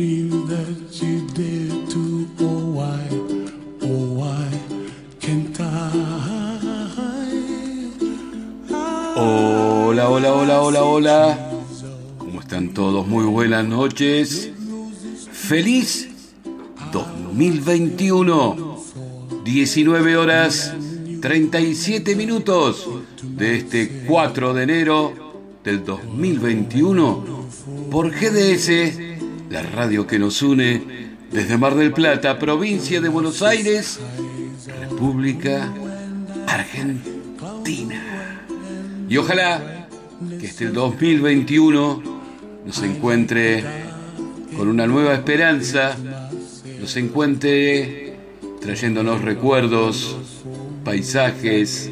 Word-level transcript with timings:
dream 0.00 0.48
that 0.48 1.02
you 1.02 1.20
dare 1.36 1.76
to, 1.92 2.26
oh 2.40 2.64
why, 2.76 3.02
oh 3.82 4.04
why 4.18 4.48
can't 5.20 5.60
I? 5.60 5.90
Hola, 9.16 10.08
hola, 10.08 10.32
hola, 10.32 10.62
hola, 10.62 10.82
hola. 10.84 11.50
¿Cómo 12.16 12.40
están 12.40 12.72
todos? 12.72 13.06
Muy 13.06 13.26
buenas 13.26 13.66
noches. 13.66 14.50
Feliz 15.32 16.08
2021. 16.92 18.70
19 19.44 20.16
horas 20.16 20.72
37 21.20 22.16
minutos 22.16 22.88
de 23.22 23.56
este 23.56 24.04
4 24.06 24.54
de 24.54 24.62
enero 24.62 25.12
del 25.62 25.84
2021 25.84 27.40
por 27.90 28.10
GDS, 28.10 29.09
la 29.50 29.62
radio 29.62 30.06
que 30.06 30.18
nos 30.18 30.42
une 30.42 30.80
desde 31.32 31.58
Mar 31.58 31.74
del 31.74 31.92
Plata, 31.92 32.38
provincia 32.38 33.00
de 33.00 33.08
Buenos 33.08 33.42
Aires, 33.42 33.98
República 34.80 35.72
Argentina. 36.46 38.00
Y 39.08 39.16
ojalá 39.16 39.88
que 40.38 40.46
este 40.46 40.68
2021 40.68 42.02
nos 42.64 42.82
encuentre 42.82 43.64
con 44.56 44.68
una 44.68 44.86
nueva 44.86 45.14
esperanza, 45.14 45.96
nos 46.80 46.96
encuentre 46.96 48.16
trayéndonos 48.60 49.22
recuerdos, 49.22 50.16
paisajes, 50.84 51.90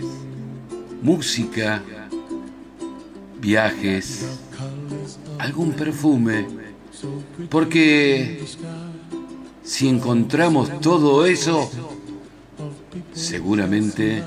música, 1.03 1.83
viajes, 3.41 4.39
algún 5.41 5.73
perfume, 5.73 6.58
porque 7.49 8.45
si 9.63 9.89
encontramos 9.89 10.81
todo 10.81 11.25
eso, 11.25 11.71
seguramente 13.13 14.23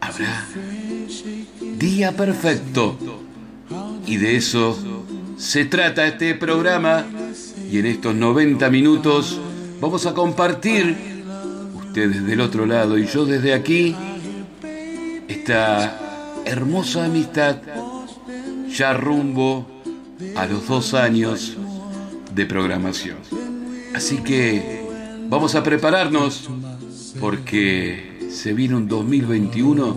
habrá 0.00 0.46
día 1.78 2.12
perfecto. 2.12 2.96
Y 4.06 4.16
de 4.16 4.36
eso 4.36 4.76
se 5.36 5.64
trata 5.64 6.06
este 6.06 6.34
programa. 6.34 7.06
Y 7.70 7.78
en 7.78 7.86
estos 7.86 8.14
90 8.14 8.68
minutos 8.70 9.40
vamos 9.80 10.04
a 10.06 10.12
compartir, 10.12 11.24
ustedes 11.74 12.24
del 12.26 12.40
otro 12.40 12.66
lado 12.66 12.98
y 12.98 13.06
yo 13.06 13.24
desde 13.24 13.54
aquí, 13.54 13.96
esta 15.26 15.98
hermosa 16.44 17.06
amistad 17.06 17.56
ya 18.68 18.92
rumbo 18.92 19.66
a 20.36 20.46
los 20.46 20.66
dos 20.68 20.94
años 20.94 21.56
de 22.34 22.46
programación. 22.46 23.18
Así 23.94 24.18
que 24.18 24.82
vamos 25.28 25.54
a 25.54 25.62
prepararnos 25.62 26.48
porque 27.20 28.28
se 28.30 28.52
viene 28.54 28.76
un 28.76 28.88
2021 28.88 29.96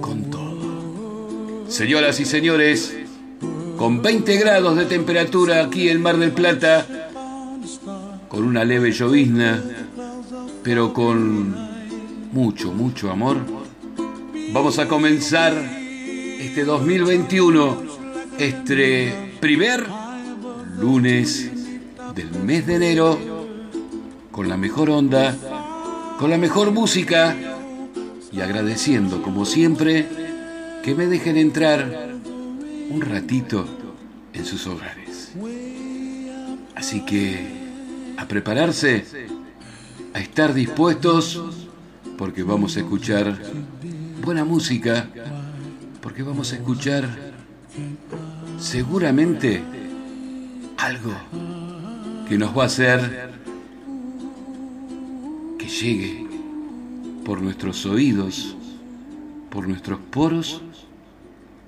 con 0.00 0.30
todo. 0.30 1.64
Señoras 1.68 2.20
y 2.20 2.24
señores, 2.24 2.94
con 3.76 4.02
20 4.02 4.36
grados 4.36 4.76
de 4.76 4.84
temperatura 4.84 5.64
aquí 5.64 5.88
en 5.88 6.02
Mar 6.02 6.18
del 6.18 6.32
Plata, 6.32 6.86
con 8.28 8.44
una 8.44 8.64
leve 8.64 8.92
llovizna, 8.92 9.62
pero 10.62 10.92
con 10.92 11.54
mucho, 12.32 12.72
mucho 12.72 13.10
amor, 13.10 13.38
vamos 14.52 14.78
a 14.78 14.88
comenzar 14.88 15.52
este 15.54 16.64
2021, 16.64 17.82
este 18.38 19.32
primer 19.40 20.03
lunes 20.78 21.50
del 22.14 22.30
mes 22.42 22.66
de 22.66 22.76
enero, 22.76 23.18
con 24.30 24.48
la 24.48 24.56
mejor 24.56 24.90
onda, 24.90 25.36
con 26.18 26.30
la 26.30 26.38
mejor 26.38 26.72
música 26.72 27.36
y 28.32 28.40
agradeciendo 28.40 29.22
como 29.22 29.44
siempre 29.44 30.06
que 30.82 30.94
me 30.94 31.06
dejen 31.06 31.36
entrar 31.36 32.14
un 32.90 33.00
ratito 33.00 33.64
en 34.32 34.44
sus 34.44 34.66
hogares. 34.66 35.32
Así 36.74 37.04
que 37.04 37.46
a 38.16 38.26
prepararse, 38.26 39.04
a 40.12 40.20
estar 40.20 40.54
dispuestos, 40.54 41.40
porque 42.18 42.42
vamos 42.42 42.76
a 42.76 42.80
escuchar 42.80 43.38
buena 44.24 44.44
música, 44.44 45.08
porque 46.00 46.22
vamos 46.22 46.52
a 46.52 46.56
escuchar 46.56 47.08
seguramente 48.58 49.62
algo 50.78 51.12
que 52.28 52.38
nos 52.38 52.56
va 52.56 52.64
a 52.64 52.66
hacer 52.66 53.30
que 55.58 55.66
llegue 55.66 56.26
por 57.24 57.40
nuestros 57.40 57.86
oídos, 57.86 58.56
por 59.50 59.68
nuestros 59.68 59.98
poros, 60.10 60.62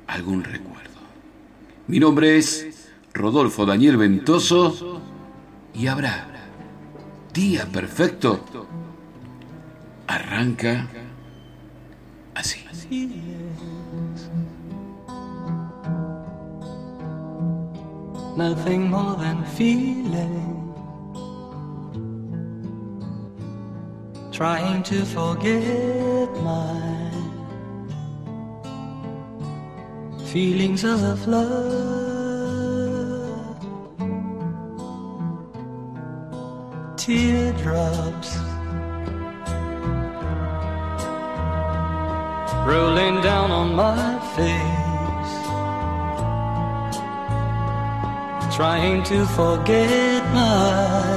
algún 0.07 0.45
recuerdo. 0.45 1.01
Mi 1.87 1.99
nombre 1.99 2.37
es 2.37 2.89
Rodolfo 3.15 3.65
Daniel 3.65 3.97
Ventoso 3.97 5.01
y 5.75 5.87
habrá 5.87 6.27
Día 7.33 7.67
Perfecto. 7.67 8.45
Arranca 10.07 10.89
así. 12.35 12.65
Nothing 18.37 18.91
more 18.91 19.17
than 19.17 19.45
feeling. 19.45 20.75
Trying 24.31 24.83
to 24.83 25.05
forget 25.07 26.31
my 26.43 27.11
feelings 30.27 30.85
of 30.85 31.27
love. 31.27 31.97
Teardrops 36.99 38.37
rolling 42.67 43.23
down 43.23 43.51
on 43.51 43.75
my 43.75 44.19
face. 44.37 44.86
Trying 48.57 49.03
to 49.03 49.27
forget 49.27 50.25
my 50.33 51.13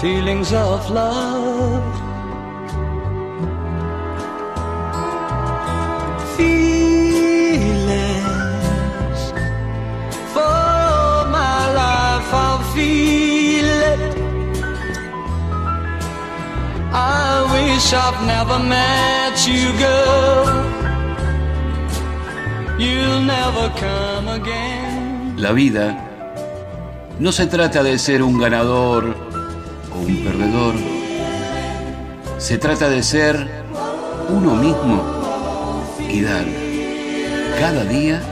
feelings 0.00 0.54
of 0.54 0.90
love. 0.90 1.84
Feelings 6.38 7.92
for 10.32 11.28
my 11.36 11.60
life, 11.82 12.32
I'll 12.32 12.62
feel 12.72 13.66
it. 13.92 14.00
I 16.90 17.44
wish 17.52 17.92
I've 17.92 18.20
never 18.26 18.58
met 18.60 19.46
you, 19.46 19.78
girl. 19.78 20.59
La 25.36 25.52
vida 25.52 25.98
no 27.18 27.30
se 27.30 27.46
trata 27.46 27.82
de 27.82 27.98
ser 27.98 28.22
un 28.22 28.38
ganador 28.38 29.14
o 29.94 29.98
un 29.98 30.24
perdedor. 30.24 30.74
Se 32.38 32.56
trata 32.56 32.88
de 32.88 33.02
ser 33.02 33.64
uno 34.30 34.54
mismo 34.54 35.02
y 36.08 36.22
dar 36.22 36.46
cada 37.58 37.84
día 37.84 38.22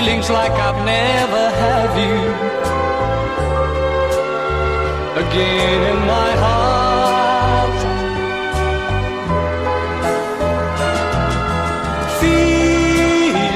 feelings 0.00 0.30
like 0.30 0.52
I've 0.52 0.82
never 0.96 1.44
had 1.62 1.90
you. 2.04 2.18
Again 5.22 5.80
in 5.92 5.98
my 6.14 6.30
heart. 6.44 7.78
Feelings 12.20 13.50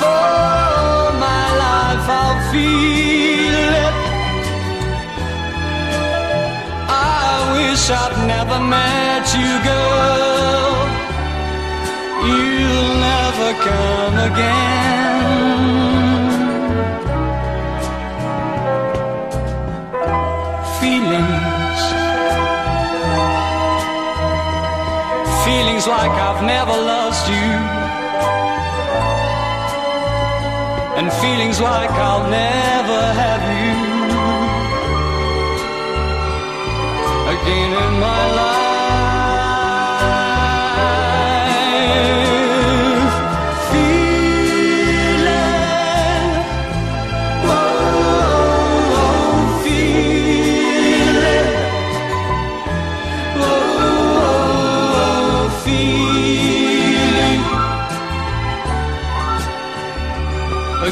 for 0.00 1.12
my 1.26 1.46
life, 1.64 2.06
I'll 2.20 2.40
feel 2.52 3.70
it. 3.86 3.96
I 6.88 7.32
wish 7.56 7.84
I'd 8.02 8.16
never 8.34 8.58
met 8.74 9.24
you, 9.38 9.50
girl. 9.68 10.17
You'll 12.28 12.94
never 13.10 13.50
come 13.68 14.16
again. 14.30 14.78
Feelings. 20.80 21.80
Feelings 25.46 25.84
like 25.94 26.14
I've 26.26 26.42
never 26.54 26.76
lost 26.92 27.24
you. 27.34 27.50
And 30.98 31.06
feelings 31.22 31.58
like 31.60 31.90
I'll 31.90 32.28
never 32.28 33.00
have 33.22 33.42
you 33.60 33.74
again 37.34 37.70
in 37.84 37.92
my 38.00 38.24
life. 38.38 38.57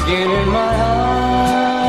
Again 0.07 0.31
in 0.31 0.47
my 0.47 0.73
arms. 0.87 1.83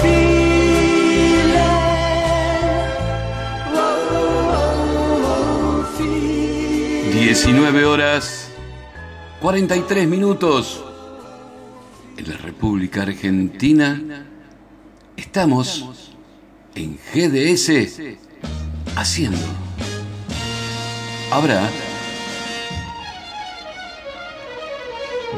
Feeling, 0.00 0.70
19 7.12 7.84
horas 7.84 8.48
43 9.42 10.08
minutos 10.08 10.82
en 12.16 12.30
la 12.30 12.38
República 12.38 13.02
Argentina. 13.02 14.24
Estamos 15.14 15.84
en 16.74 16.98
GDS 17.12 18.16
haciendo. 18.96 19.46
Habrá 21.30 21.68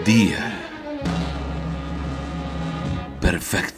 día 0.09 0.50
perfecto. 3.21 3.77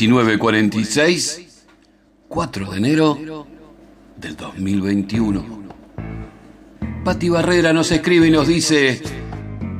1946, 0.00 1.66
4 2.28 2.70
de 2.70 2.78
enero 2.78 3.46
del 4.16 4.36
2021. 4.36 5.44
Pati 7.04 7.28
Barrera 7.28 7.74
nos 7.74 7.90
escribe 7.92 8.28
y 8.28 8.30
nos 8.30 8.48
dice, 8.48 9.02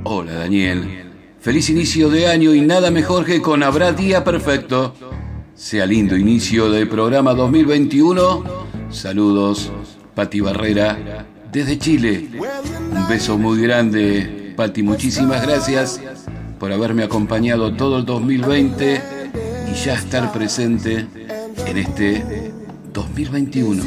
hola 0.04 0.34
Daniel, 0.34 1.12
feliz 1.40 1.70
inicio 1.70 2.10
de 2.10 2.26
año 2.26 2.54
y 2.54 2.60
nada 2.60 2.90
mejor 2.90 3.24
que 3.24 3.40
con 3.40 3.62
Habrá 3.62 3.92
Día 3.92 4.22
Perfecto. 4.22 4.94
Sea 5.54 5.86
lindo 5.86 6.16
inicio 6.16 6.70
del 6.70 6.88
programa 6.88 7.32
2021. 7.32 8.44
Saludos, 8.90 9.72
Pati 10.14 10.40
Barrera, 10.40 11.26
desde 11.50 11.78
Chile. 11.78 12.28
Un 12.38 13.08
beso 13.08 13.38
muy 13.38 13.62
grande, 13.62 14.52
Pati, 14.56 14.82
muchísimas 14.82 15.46
gracias 15.46 16.00
por 16.58 16.70
haberme 16.70 17.02
acompañado 17.02 17.72
todo 17.74 17.98
el 17.98 18.04
2020 18.04 19.21
y 19.72 19.74
ya 19.74 19.94
estar 19.94 20.30
presente 20.32 21.06
en 21.66 21.78
este 21.78 22.52
2021. 22.92 23.82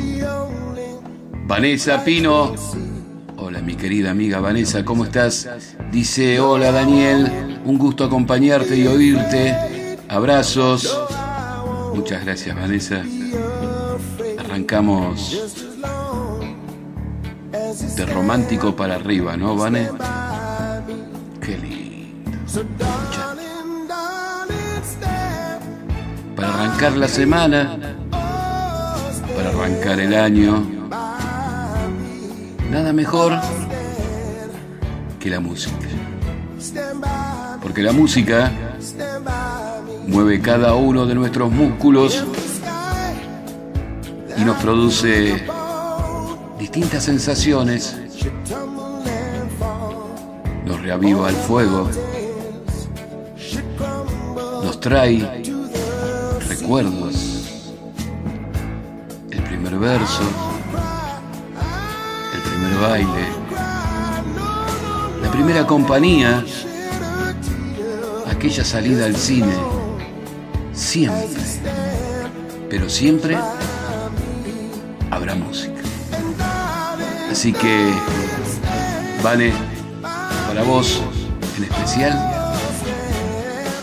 Vanessa 1.46 2.04
Pino. 2.04 2.56
Hola 3.38 3.62
mi 3.62 3.76
querida 3.76 4.10
amiga 4.12 4.40
Vanessa, 4.40 4.84
¿cómo 4.84 5.06
estás? 5.06 5.48
Dice, 5.92 6.40
hola 6.40 6.72
Daniel, 6.72 7.62
un 7.66 7.78
gusto 7.78 8.04
acompañarte 8.06 8.76
y 8.76 8.88
oírte. 8.88 9.98
Abrazos. 10.10 11.00
Muchas 11.94 12.26
gracias 12.26 12.56
Vanessa. 12.56 13.04
Arrancamos 14.40 15.40
de 17.96 18.06
romántico 18.08 18.76
para 18.76 18.96
arriba, 18.96 19.38
¿no, 19.38 19.56
Vane? 19.56 19.90
Qué 21.42 21.58
lindo. 21.58 22.95
Arrancar 26.76 26.98
la 26.98 27.08
semana, 27.08 27.78
para 28.12 29.50
arrancar 29.50 29.98
el 29.98 30.14
año, 30.14 30.62
nada 32.70 32.92
mejor 32.92 33.40
que 35.18 35.30
la 35.30 35.40
música. 35.40 35.88
Porque 37.62 37.82
la 37.82 37.94
música 37.94 38.52
mueve 40.06 40.42
cada 40.42 40.76
uno 40.76 41.06
de 41.06 41.16
nuestros 41.16 41.50
músculos 41.50 42.26
y 44.38 44.44
nos 44.44 44.58
produce 44.58 45.46
distintas 46.60 47.06
sensaciones. 47.06 47.96
Nos 50.66 50.82
reaviva 50.82 51.30
el 51.30 51.36
fuego, 51.38 51.90
nos 54.62 54.80
trae 54.82 55.45
recuerdos. 56.66 57.44
El 59.30 59.44
primer 59.44 59.78
verso, 59.78 60.24
el 62.34 62.42
primer 62.42 62.80
baile, 62.80 63.28
la 65.22 65.32
primera 65.32 65.68
compañía, 65.68 66.44
aquella 68.28 68.66
salida 68.66 69.06
al 69.06 69.16
cine. 69.16 69.54
Siempre, 70.74 71.28
pero 72.68 72.90
siempre 72.90 73.38
habrá 75.12 75.36
música. 75.36 75.82
Así 77.32 77.54
que, 77.54 77.92
vale, 79.24 79.54
para 80.48 80.64
vos 80.64 81.00
en 81.58 81.66
especial, 81.66 82.58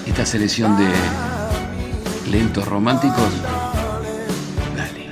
esta 0.05 0.27
selección 0.27 0.77
de 0.77 1.32
lentos 2.33 2.67
románticos. 2.67 3.29
Dale. 4.75 5.07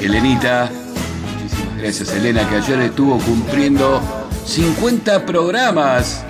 Elenita, 0.00 0.70
muchísimas 1.32 1.78
gracias 1.78 2.12
Elena, 2.12 2.48
que 2.48 2.56
ayer 2.56 2.80
estuvo 2.80 3.18
cumpliendo 3.18 4.02
50 4.44 5.24
programas 5.24 6.22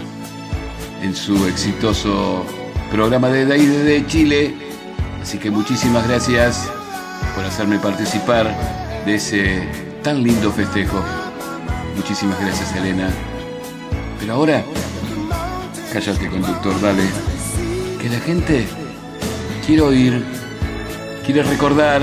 en 1.02 1.16
su 1.16 1.46
exitoso 1.46 2.44
programa 2.92 3.28
de 3.28 3.52
ahí 3.52 3.66
desde 3.66 4.06
Chile. 4.06 4.54
Así 5.20 5.38
que 5.38 5.50
muchísimas 5.50 6.06
gracias 6.06 6.70
por 7.34 7.44
hacerme 7.44 7.78
participar 7.80 8.54
de 9.04 9.16
ese 9.16 9.68
tan 10.04 10.22
lindo 10.22 10.52
festejo. 10.52 11.02
Muchísimas 11.96 12.40
gracias 12.40 12.74
Elena. 12.76 13.08
Pero 14.20 14.34
ahora, 14.34 14.62
cállate 15.92 16.28
conductor, 16.28 16.80
dale. 16.80 17.02
Que 18.00 18.08
la 18.08 18.20
gente 18.20 18.68
quiere 19.66 19.82
oír, 19.82 20.22
quiere 21.24 21.42
recordar, 21.42 22.02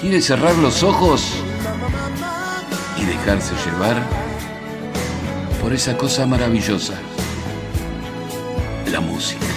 quiere 0.00 0.20
cerrar 0.20 0.54
los 0.56 0.82
ojos 0.82 1.32
y 3.00 3.04
dejarse 3.04 3.54
llevar 3.64 4.02
por 5.62 5.72
esa 5.72 5.96
cosa 5.96 6.26
maravillosa, 6.26 6.94
la 8.90 9.00
música. 9.00 9.53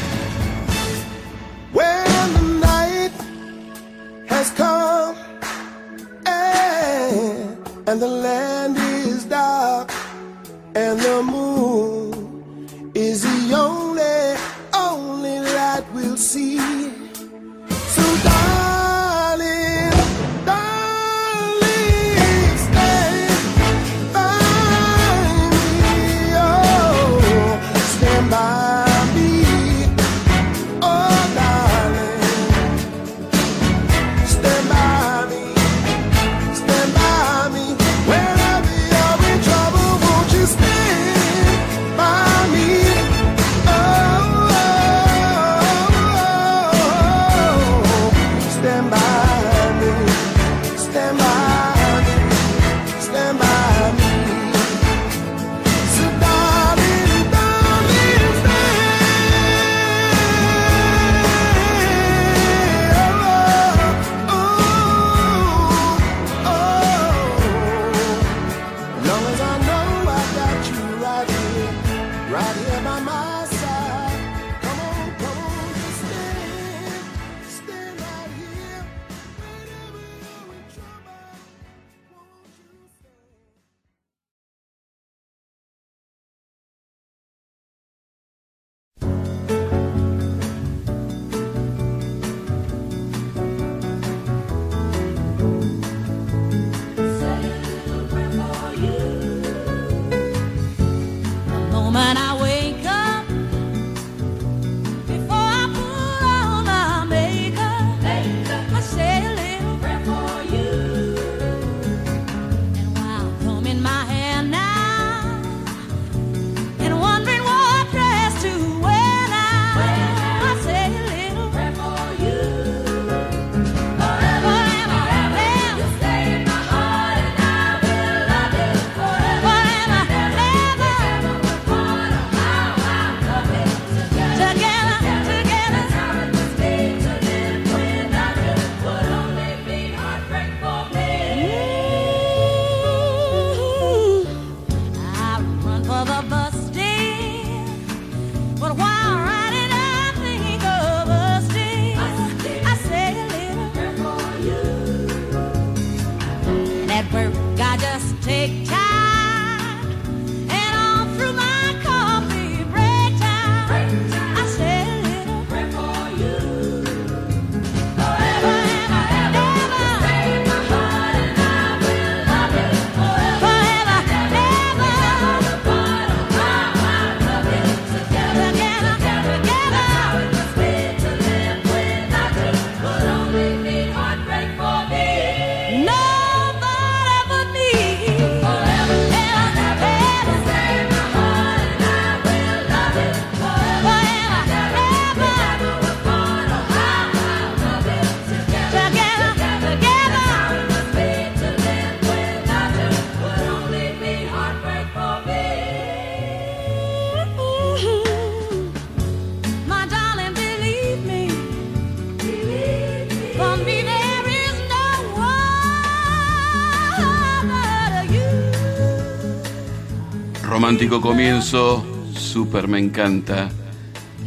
Romántico 220.67 220.99
comienzo, 220.99 221.82
súper 222.13 222.67
me 222.67 222.77
encanta. 222.77 223.49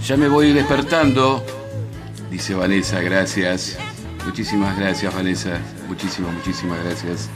Ya 0.07 0.17
me 0.17 0.27
voy 0.27 0.55
despertando, 0.55 1.45
dice 2.31 2.55
Vanessa, 2.55 3.03
gracias. 3.03 3.77
Muchísimas 4.25 4.75
gracias, 4.79 5.15
Vanessa. 5.15 5.59
Muchísimas, 5.87 6.33
muchísimas 6.33 6.83
gracias. 6.83 7.29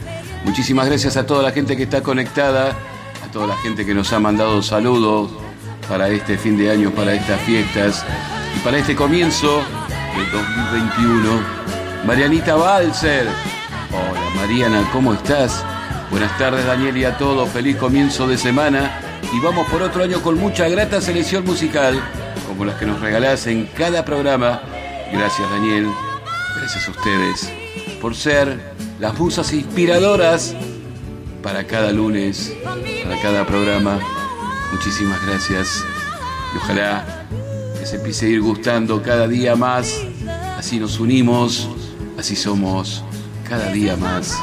Muchísimas 0.43 0.87
gracias 0.87 1.17
a 1.17 1.25
toda 1.27 1.43
la 1.43 1.51
gente 1.51 1.77
que 1.77 1.83
está 1.83 2.01
conectada, 2.01 2.71
a 3.23 3.31
toda 3.31 3.45
la 3.45 3.57
gente 3.57 3.85
que 3.85 3.93
nos 3.93 4.11
ha 4.11 4.19
mandado 4.19 4.63
saludos 4.63 5.29
para 5.87 6.09
este 6.09 6.35
fin 6.35 6.57
de 6.57 6.71
año, 6.71 6.89
para 6.89 7.13
estas 7.13 7.39
fiestas 7.41 8.03
y 8.57 8.59
para 8.61 8.79
este 8.79 8.95
comienzo 8.95 9.61
del 10.17 10.31
2021. 10.31 11.41
Marianita 12.07 12.55
Balser. 12.55 13.27
Hola 13.91 14.35
Mariana, 14.35 14.89
¿cómo 14.91 15.13
estás? 15.13 15.63
Buenas 16.11 16.37
tardes 16.37 16.65
Daniel 16.65 16.95
y 16.97 17.03
a 17.03 17.17
todos, 17.17 17.49
feliz 17.49 17.77
comienzo 17.77 18.27
de 18.27 18.37
semana. 18.37 18.99
Y 19.33 19.39
vamos 19.39 19.67
por 19.69 19.81
otro 19.81 20.03
año 20.03 20.21
con 20.21 20.37
mucha 20.37 20.69
grata 20.69 21.01
selección 21.01 21.43
musical, 21.43 21.99
como 22.47 22.63
las 22.63 22.75
que 22.75 22.85
nos 22.85 23.01
regalás 23.01 23.47
en 23.47 23.65
cada 23.65 24.05
programa. 24.05 24.61
Gracias 25.11 25.49
Daniel, 25.49 25.87
gracias 26.57 26.87
a 26.87 26.91
ustedes 26.91 27.51
por 27.99 28.15
ser 28.15 28.59
las 28.99 29.17
musas 29.17 29.51
inspiradoras 29.51 30.55
para 31.41 31.65
cada 31.65 31.91
lunes, 31.91 32.53
para 33.03 33.19
cada 33.21 33.45
programa. 33.45 33.99
Muchísimas 34.71 35.25
gracias. 35.25 35.83
Y 36.53 36.57
ojalá 36.57 37.25
que 37.79 37.85
se 37.85 37.95
empiece 37.95 38.27
a 38.27 38.29
ir 38.29 38.41
gustando 38.41 39.01
cada 39.01 39.27
día 39.27 39.55
más, 39.55 40.01
así 40.57 40.79
nos 40.79 40.99
unimos, 40.99 41.67
así 42.17 42.35
somos 42.35 43.03
cada 43.49 43.71
día 43.71 43.97
más 43.97 44.37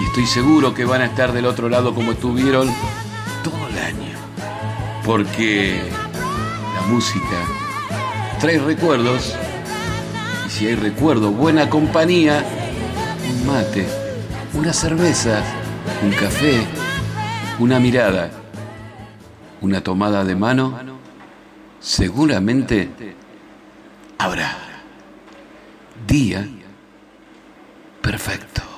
y 0.00 0.04
estoy 0.04 0.26
seguro 0.26 0.74
que 0.74 0.84
van 0.84 1.02
a 1.02 1.06
estar 1.06 1.32
del 1.32 1.46
otro 1.46 1.68
lado 1.68 1.94
como 1.94 2.12
estuvieron 2.12 2.70
todo 3.42 3.68
el 3.68 3.78
año. 3.78 4.16
Porque 5.04 5.80
la 6.74 6.86
música 6.86 7.44
trae 8.40 8.58
recuerdos 8.58 9.34
y 10.46 10.50
si 10.50 10.66
hay 10.66 10.76
recuerdo, 10.76 11.30
buena 11.30 11.68
compañía, 11.68 12.44
un 13.28 13.46
mate, 13.46 13.86
una 14.54 14.72
cerveza, 14.72 15.42
un 16.02 16.10
café, 16.12 16.66
una 17.58 17.80
mirada, 17.80 18.30
una 19.60 19.82
tomada 19.82 20.24
de 20.24 20.36
mano, 20.36 20.78
seguramente 21.80 22.90
habrá 24.18 24.56
día 26.06 26.46
perfecto. 28.00 28.77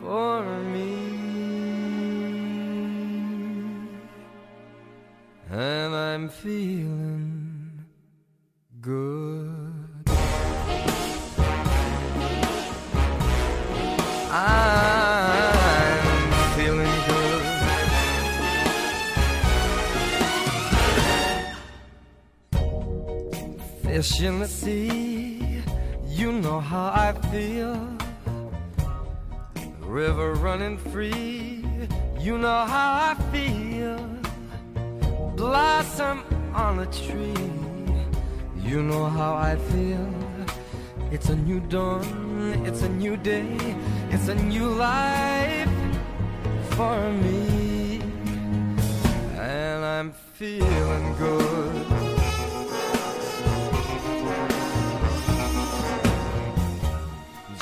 for 0.00 0.42
me. 0.72 0.96
And 5.50 5.94
I'm 5.94 6.28
feeling 6.28 7.84
good. 8.80 10.04
I'm 14.30 16.02
feeling 16.56 16.98
good. 17.08 17.44
Fish 23.82 24.20
in 24.20 24.38
the 24.40 24.46
sea, 24.46 25.62
you 26.06 26.32
know 26.32 26.60
how 26.60 26.92
I 26.94 27.12
feel. 27.30 27.97
River 29.88 30.34
running 30.34 30.76
free, 30.76 31.64
you 32.20 32.36
know 32.36 32.66
how 32.66 32.92
I 33.10 33.14
feel. 33.32 33.98
Blossom 35.34 36.22
on 36.54 36.80
a 36.80 36.86
tree, 36.86 37.50
you 38.62 38.82
know 38.82 39.06
how 39.06 39.34
I 39.34 39.56
feel. 39.56 40.14
It's 41.10 41.30
a 41.30 41.36
new 41.36 41.60
dawn, 41.60 42.66
it's 42.66 42.82
a 42.82 42.88
new 42.90 43.16
day, 43.16 43.56
it's 44.10 44.28
a 44.28 44.34
new 44.34 44.68
life 44.68 45.70
for 46.72 47.10
me. 47.10 48.02
And 49.38 49.82
I'm 49.82 50.12
feeling 50.12 51.14
good. 51.16 51.97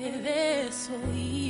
puedes 0.00 0.90
oír. 1.04 1.49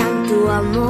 tanto 0.00 0.48
amor. 0.48 0.89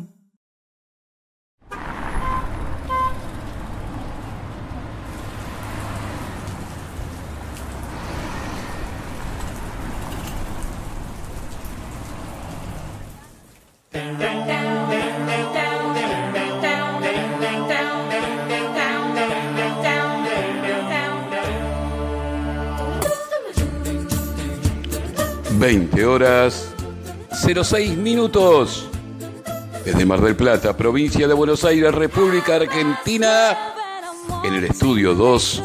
20 25.61 26.05
horas 26.05 26.73
06 27.31 27.97
minutos. 27.97 28.89
Desde 29.85 30.05
Mar 30.05 30.21
del 30.21 30.35
Plata, 30.35 30.75
provincia 30.75 31.27
de 31.27 31.33
Buenos 31.33 31.65
Aires, 31.65 31.93
República 31.93 32.55
Argentina, 32.55 33.57
en 34.43 34.53
el 34.53 34.63
estudio 34.63 35.13
2 35.13 35.63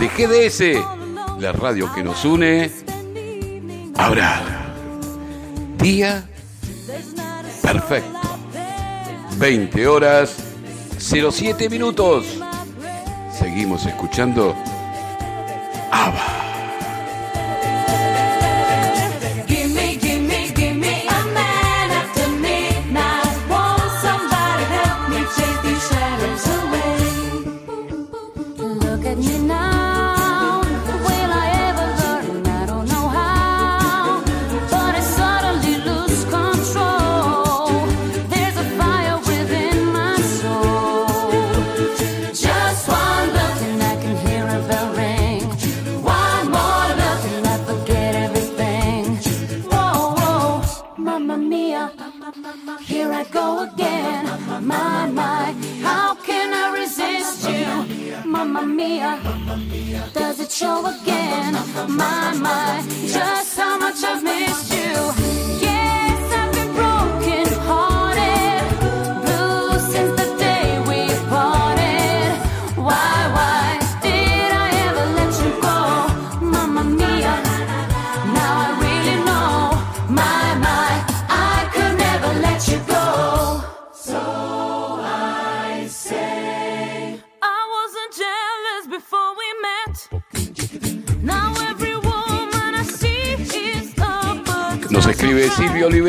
de 0.00 0.08
GDS, 0.08 1.40
la 1.40 1.52
radio 1.52 1.92
que 1.94 2.02
nos 2.02 2.24
une. 2.24 2.70
Habrá 3.96 4.42
día 5.78 6.27
Perfecto. 7.72 8.18
20 9.36 9.86
horas 9.86 10.36
07 10.98 11.68
minutos. 11.68 12.40
Seguimos 13.30 13.84
escuchando 13.84 14.56
ABBA. 15.92 16.37
mamma 58.44 58.62
mia. 58.62 59.18
Does 60.14 60.38
it 60.40 60.52
show 60.52 60.86
again? 60.86 61.54
My, 61.88 62.32
my, 62.34 62.84
just 63.06 63.58
how 63.58 63.78
much 63.78 64.02
I've 64.04 64.22
missed. 64.22 64.57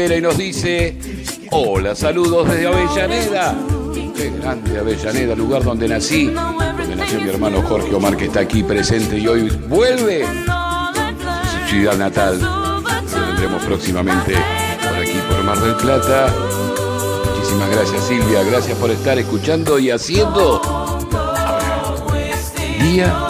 Y 0.01 0.21
nos 0.21 0.37
dice, 0.37 0.95
hola, 1.51 1.93
saludos 1.93 2.47
desde 2.47 2.67
Avellaneda. 2.67 3.53
Qué 4.15 4.31
grande 4.31 4.79
Avellaneda, 4.79 5.35
lugar 5.35 5.61
donde 5.61 5.89
nací, 5.89 6.27
donde 6.27 6.95
nació 6.95 7.19
mi 7.19 7.29
hermano 7.29 7.61
Jorge 7.63 7.93
Omar, 7.93 8.15
que 8.15 8.25
está 8.25 8.39
aquí 8.39 8.63
presente 8.63 9.17
y 9.17 9.27
hoy 9.27 9.49
vuelve 9.67 10.23
a 10.23 10.93
su 11.51 11.69
ciudad 11.75 11.97
natal. 11.97 12.39
Lo 12.39 12.81
tendremos 13.11 13.61
próximamente 13.63 14.35
por 14.87 14.97
aquí, 14.99 15.19
por 15.29 15.43
Mar 15.43 15.59
del 15.59 15.75
Plata. 15.75 16.33
Muchísimas 17.35 17.69
gracias 17.69 18.07
Silvia, 18.07 18.43
gracias 18.43 18.77
por 18.77 18.91
estar 18.91 19.19
escuchando 19.19 19.79
y 19.79 19.91
haciendo 19.91 20.61
día 22.79 23.28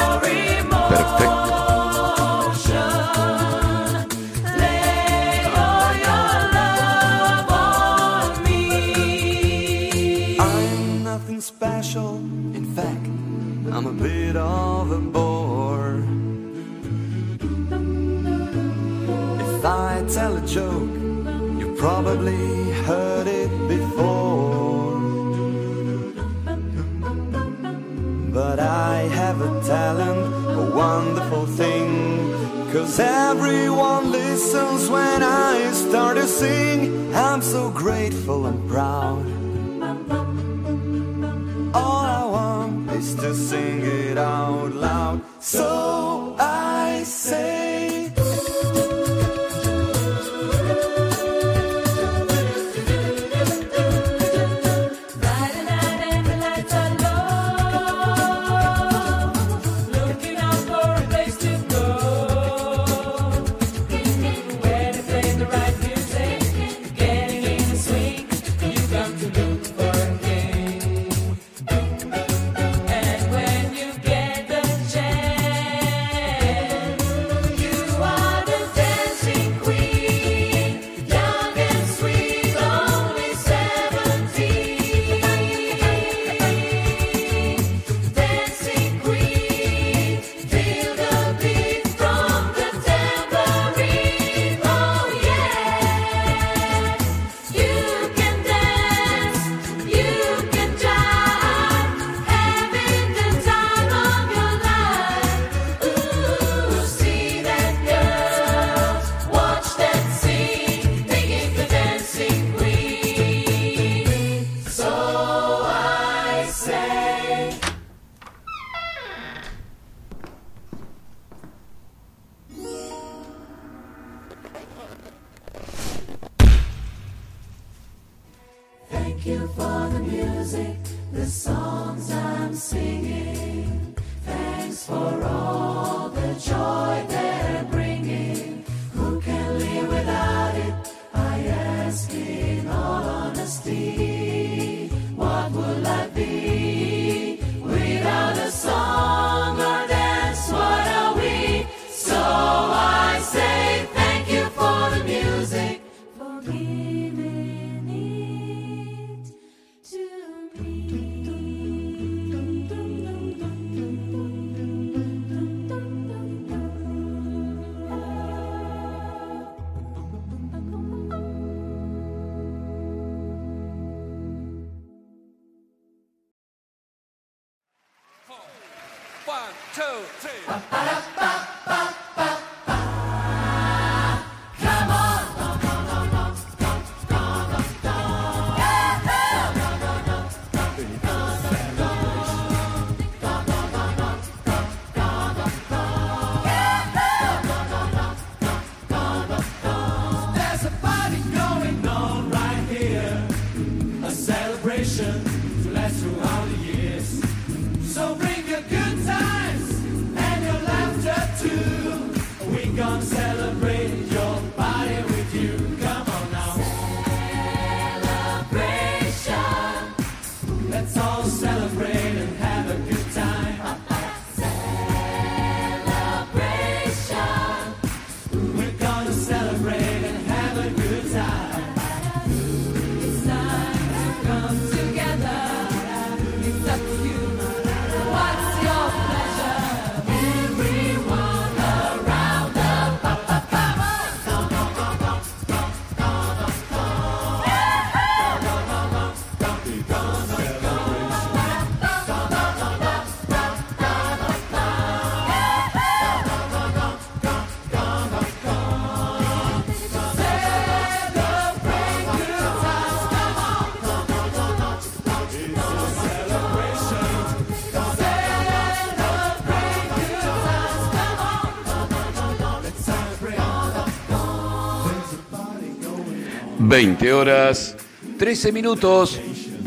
20 276.70 277.12
horas 277.14 277.76
13 278.20 278.52
minutos 278.52 279.20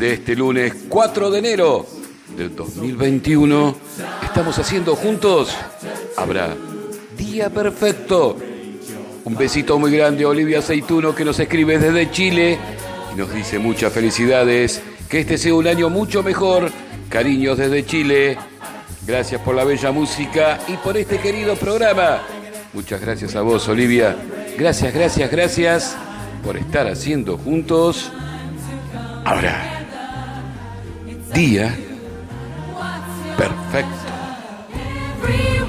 de 0.03 0.15
este 0.15 0.35
lunes 0.35 0.73
4 0.89 1.31
de 1.31 1.39
enero 1.39 1.85
del 2.35 2.53
2021. 2.53 3.73
Estamos 4.21 4.59
haciendo 4.59 4.97
juntos. 4.97 5.55
Habrá 6.17 6.53
día 7.17 7.49
perfecto. 7.49 8.35
Un 9.23 9.35
besito 9.37 9.79
muy 9.79 9.95
grande 9.95 10.25
a 10.25 10.27
Olivia 10.27 10.59
Aceituno 10.59 11.15
que 11.15 11.23
nos 11.23 11.39
escribe 11.39 11.79
desde 11.79 12.11
Chile 12.11 12.59
y 13.13 13.17
nos 13.17 13.33
dice 13.33 13.59
muchas 13.59 13.93
felicidades. 13.93 14.81
Que 15.07 15.21
este 15.21 15.37
sea 15.37 15.53
un 15.53 15.67
año 15.67 15.89
mucho 15.89 16.21
mejor. 16.21 16.69
Cariños 17.07 17.57
desde 17.57 17.85
Chile. 17.85 18.37
Gracias 19.07 19.39
por 19.39 19.55
la 19.55 19.63
bella 19.63 19.93
música 19.93 20.59
y 20.67 20.73
por 20.75 20.97
este 20.97 21.17
querido 21.19 21.55
programa. 21.55 22.23
Muchas 22.73 22.99
gracias 22.99 23.37
a 23.37 23.41
vos, 23.41 23.69
Olivia. 23.69 24.17
Gracias, 24.57 24.93
gracias, 24.93 25.31
gracias 25.31 25.95
por 26.43 26.57
estar 26.57 26.87
haciendo 26.87 27.37
juntos. 27.37 28.11
Ahora, 29.23 29.72
día 31.33 31.75
perfecto. 33.35 34.03
us. 35.25 35.62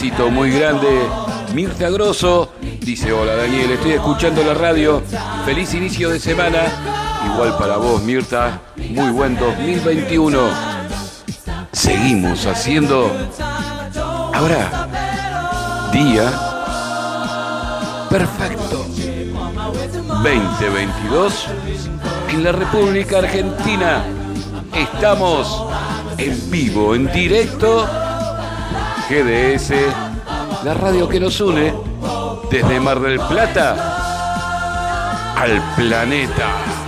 éxito 0.00 0.30
muy 0.30 0.50
grande. 0.50 0.88
Mirta 1.52 1.90
Grosso 1.90 2.52
dice, 2.80 3.12
hola 3.12 3.36
Daniel, 3.36 3.72
estoy 3.72 3.92
escuchando 3.92 4.42
la 4.42 4.54
radio. 4.54 5.02
Feliz 5.44 5.74
inicio 5.74 6.08
de 6.08 6.18
semana. 6.18 6.62
Igual 7.26 7.58
para 7.58 7.76
vos, 7.76 8.02
Mirta. 8.02 8.62
Muy 8.76 9.10
buen 9.10 9.36
2021. 9.36 10.38
Seguimos 11.72 12.46
haciendo 12.46 13.12
ahora 14.32 14.88
día 15.92 16.32
perfecto. 18.08 18.86
2022 20.24 21.46
en 22.30 22.44
la 22.44 22.52
República 22.52 23.18
Argentina. 23.18 24.02
Estamos 24.72 25.62
en 26.16 26.50
vivo, 26.50 26.94
en 26.94 27.12
directo 27.12 27.86
GDS, 29.10 29.72
la 30.62 30.72
radio 30.72 31.08
que 31.08 31.18
nos 31.18 31.40
une 31.40 31.74
desde 32.48 32.78
Mar 32.78 33.00
del 33.00 33.18
Plata 33.18 33.74
al 35.36 35.60
planeta. 35.74 36.79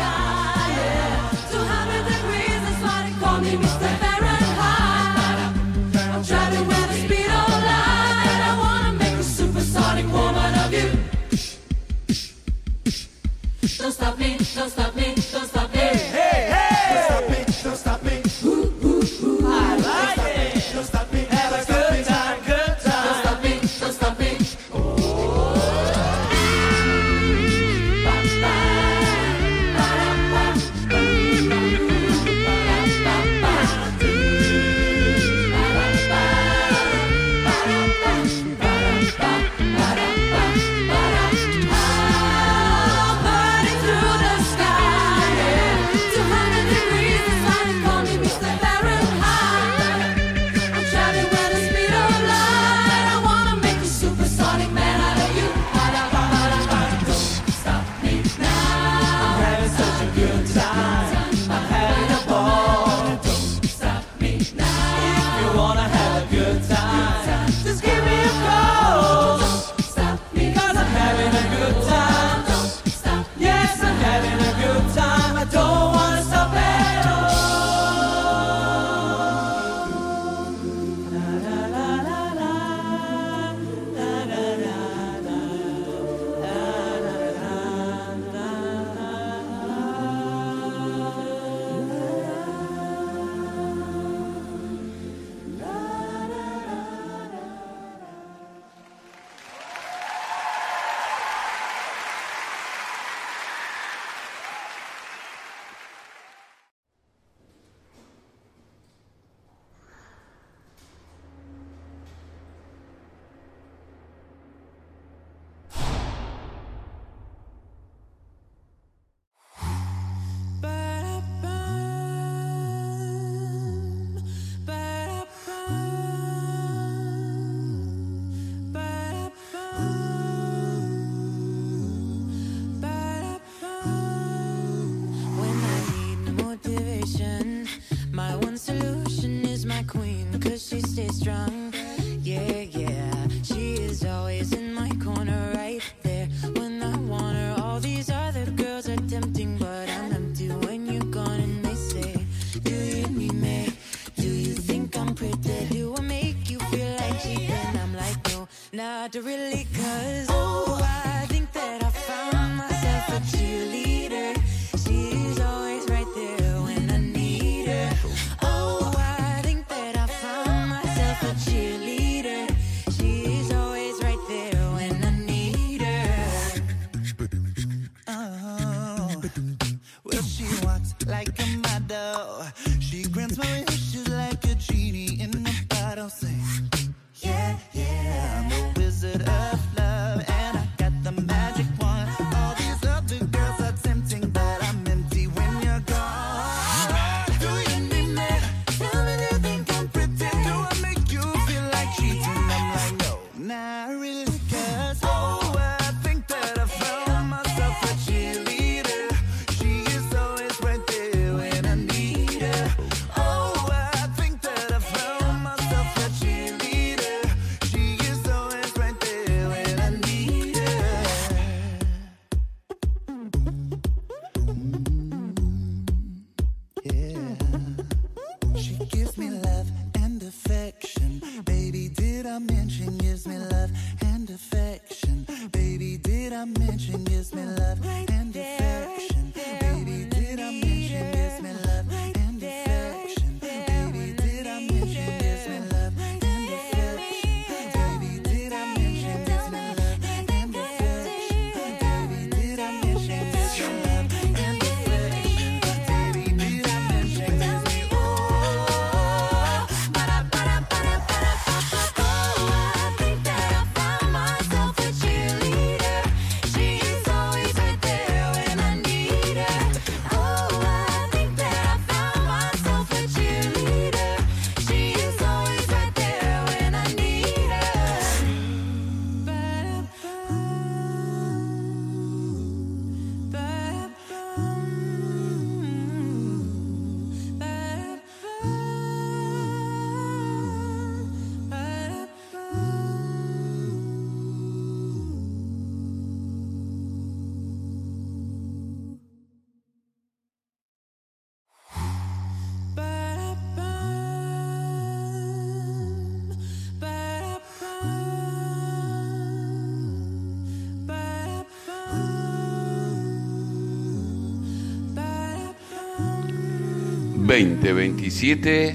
2027. 317.33 318.75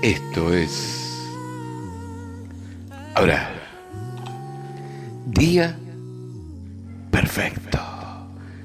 Esto 0.00 0.54
es. 0.54 1.28
Ahora. 3.16 3.50
Día 5.26 5.76
perfecto. 7.10 7.80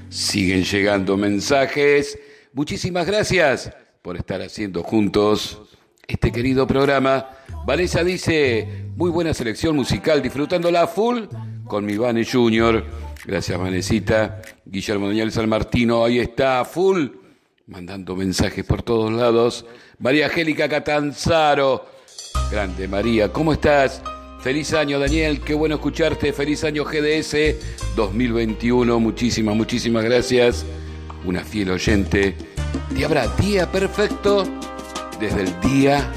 Siguen 0.10 0.64
llegando 0.64 1.18
mensajes. 1.18 2.20
Muchísimas 2.54 3.08
gracias 3.08 3.72
por 4.04 4.16
estar 4.16 4.44
haciendo 4.44 4.84
juntos 4.84 5.60
este 6.08 6.32
querido 6.32 6.68
programa. 6.68 7.28
Vanessa 7.66 8.04
dice, 8.04 8.86
muy 8.96 9.10
buena 9.10 9.34
selección 9.34 9.76
musical, 9.76 10.22
disfrutándola 10.22 10.86
full 10.86 11.24
con 11.66 11.84
mi 11.84 11.98
Vane 11.98 12.24
Junior. 12.24 12.86
Gracias, 13.26 13.58
Vanesita. 13.58 14.40
Guillermo 14.66 15.08
Daniel 15.08 15.32
San 15.32 15.50
Martino, 15.50 16.06
ahí 16.06 16.20
está, 16.20 16.64
full 16.64 17.25
mandando 17.68 18.16
mensajes 18.16 18.64
por 18.64 18.84
todos 18.84 19.12
lados. 19.12 19.66
María 20.00 20.28
Angélica 20.28 20.70
Catanzaro. 20.70 21.86
Grande 22.52 22.88
María, 22.88 23.32
¿cómo 23.32 23.54
estás? 23.54 24.02
Feliz 24.42 24.74
año, 24.74 25.00
Daniel, 25.00 25.42
qué 25.42 25.56
bueno 25.56 25.76
escucharte. 25.76 26.32
Feliz 26.32 26.64
año 26.64 26.84
GDS 26.86 27.36
2021. 27.96 29.00
Muchísimas, 29.00 29.56
muchísimas 29.56 30.04
gracias. 30.04 30.66
Una 31.26 31.44
fiel 31.44 31.72
oyente. 31.72 32.36
Y 32.96 33.04
habrá 33.04 33.28
día 33.38 33.72
perfecto 33.72 34.44
desde 35.20 35.44
el 35.44 35.60
día 35.62 36.12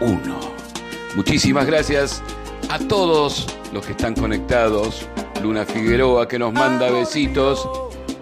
1. 0.00 0.18
Muchísimas 1.16 1.66
gracias 1.66 2.22
a 2.70 2.78
todos 2.78 3.46
los 3.74 3.84
que 3.84 3.92
están 3.92 4.14
conectados. 4.14 5.06
Luna 5.42 5.66
Figueroa 5.66 6.26
que 6.26 6.38
nos 6.38 6.54
manda 6.54 6.90
besitos. 6.90 7.68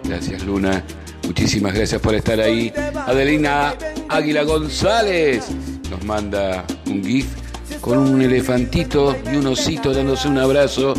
Gracias, 0.03 0.43
Luna. 0.43 0.83
Muchísimas 1.31 1.73
gracias 1.73 2.01
por 2.01 2.13
estar 2.13 2.41
ahí. 2.41 2.73
Adelina 3.07 3.73
Águila 4.09 4.43
González 4.43 5.47
nos 5.89 6.03
manda 6.03 6.65
un 6.87 7.01
GIF 7.05 7.27
con 7.79 7.99
un 7.99 8.21
elefantito 8.21 9.15
y 9.31 9.37
un 9.37 9.47
osito 9.47 9.93
dándose 9.93 10.27
un 10.27 10.39
abrazo. 10.39 10.93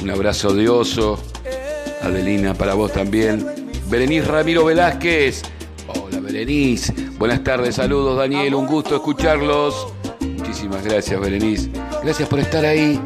Un 0.00 0.10
abrazo 0.10 0.54
de 0.54 0.68
oso. 0.68 1.20
Adelina, 2.00 2.54
para 2.54 2.74
vos 2.74 2.92
también. 2.92 3.44
Berenice 3.90 4.28
Ramiro 4.28 4.64
Velázquez. 4.64 5.42
Hola, 5.88 6.20
Berenice. 6.20 6.92
Buenas 7.18 7.42
tardes, 7.42 7.74
saludos, 7.74 8.18
Daniel. 8.18 8.54
Un 8.54 8.66
gusto 8.66 8.94
escucharlos. 8.94 9.88
Muchísimas 10.20 10.84
gracias, 10.84 11.20
Berenice. 11.20 11.70
Gracias 12.04 12.28
por 12.28 12.38
estar 12.38 12.64
ahí, 12.64 13.00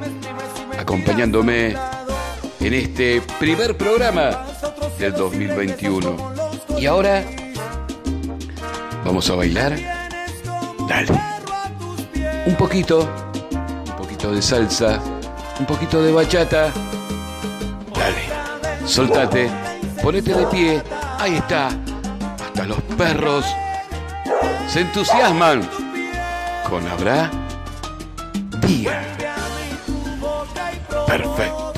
acompañándome 0.78 1.74
en 2.60 2.74
este 2.74 3.22
primer 3.38 3.78
programa 3.78 4.44
del 4.98 5.14
2021. 5.14 6.39
Y 6.80 6.86
ahora, 6.86 7.22
¿vamos 9.04 9.28
a 9.28 9.34
bailar? 9.34 9.76
Dale. 10.88 11.08
Un 12.46 12.54
poquito, 12.56 13.06
un 13.86 13.96
poquito 13.98 14.32
de 14.32 14.40
salsa, 14.40 14.98
un 15.58 15.66
poquito 15.66 16.02
de 16.02 16.10
bachata. 16.10 16.72
Dale, 17.94 18.86
soltate, 18.86 19.50
ponete 20.02 20.32
de 20.32 20.46
pie. 20.46 20.82
Ahí 21.18 21.34
está. 21.34 21.66
Hasta 21.66 22.64
los 22.64 22.80
perros 22.96 23.44
se 24.66 24.80
entusiasman 24.80 25.68
con 26.66 26.88
Habrá 26.88 27.30
Día. 28.62 29.02
Perfecto. 31.06 31.69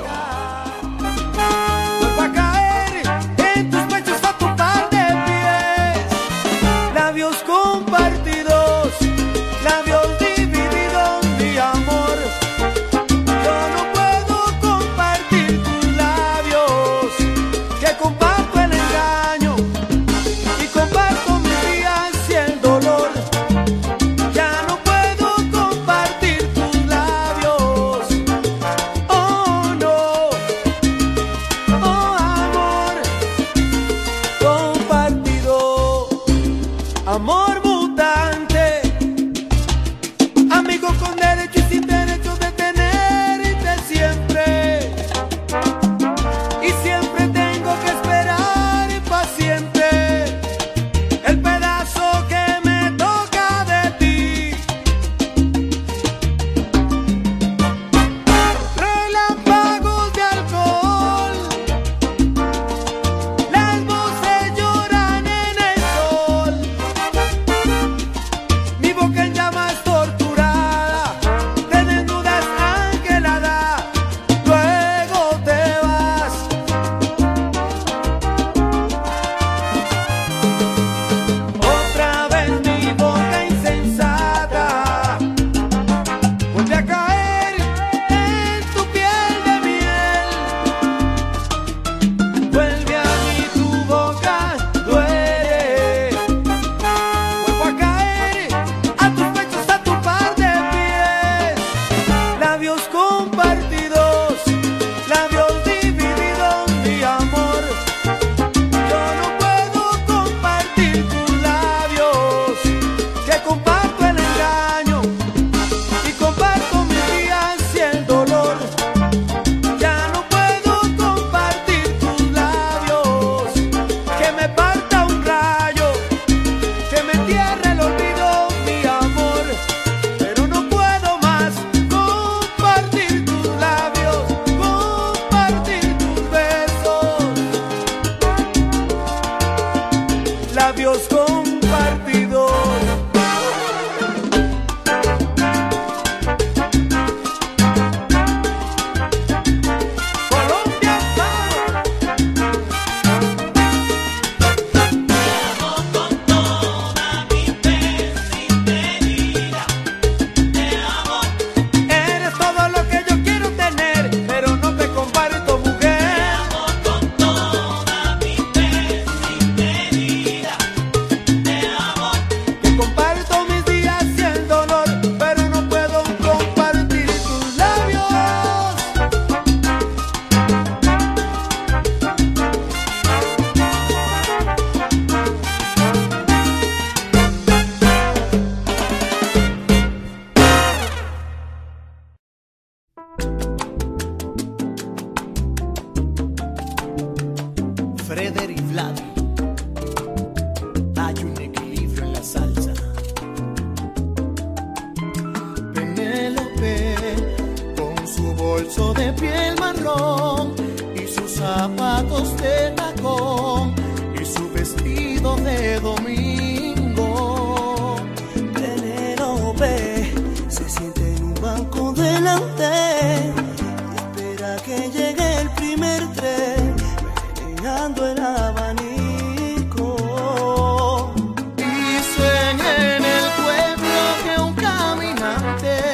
te 235.42 235.91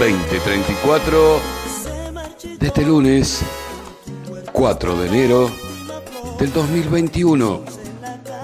2034 0.00 1.40
de 2.58 2.66
este 2.66 2.86
lunes 2.86 3.42
4 4.50 4.96
de 4.96 5.06
enero 5.06 5.50
del 6.38 6.50
2021. 6.54 7.62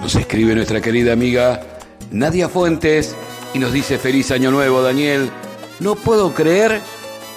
Nos 0.03 0.15
escribe 0.17 0.55
nuestra 0.55 0.83
querida 0.83 1.15
amiga 1.15 1.63
Nadia 2.11 2.51
Fuentes 2.51 3.17
y 3.55 3.59
nos 3.59 3.73
dice 3.73 3.97
feliz 3.97 4.31
año 4.33 4.51
nuevo 4.51 4.83
Daniel. 4.83 5.31
No 5.81 5.95
puedo 5.95 6.35
creer 6.35 6.79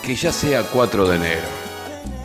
que 0.03 0.15
ya 0.15 0.34
sea 0.34 0.63
4 0.63 1.07
de 1.07 1.15
enero. 1.15 1.47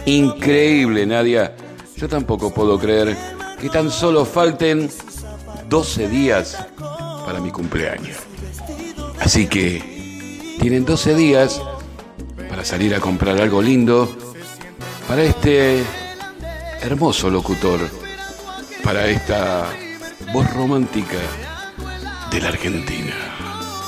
Increíble 0.06 1.06
Nadia. 1.06 1.54
Yo 1.96 2.08
tampoco 2.08 2.52
puedo 2.52 2.76
creer 2.76 3.16
que 3.60 3.70
tan 3.70 3.88
solo 3.92 4.24
falten 4.24 4.90
12 5.68 6.08
días 6.08 6.58
para 7.24 7.38
mi 7.38 7.52
cumpleaños. 7.52 8.16
Así 9.20 9.46
que 9.46 10.56
tienen 10.58 10.84
12 10.84 11.14
días 11.14 11.60
salir 12.64 12.94
a 12.94 13.00
comprar 13.00 13.40
algo 13.40 13.60
lindo 13.60 14.10
para 15.06 15.22
este 15.22 15.82
hermoso 16.80 17.28
locutor, 17.28 17.78
para 18.82 19.06
esta 19.06 19.66
voz 20.32 20.50
romántica 20.54 21.18
de 22.30 22.40
la 22.40 22.48
Argentina. 22.48 23.14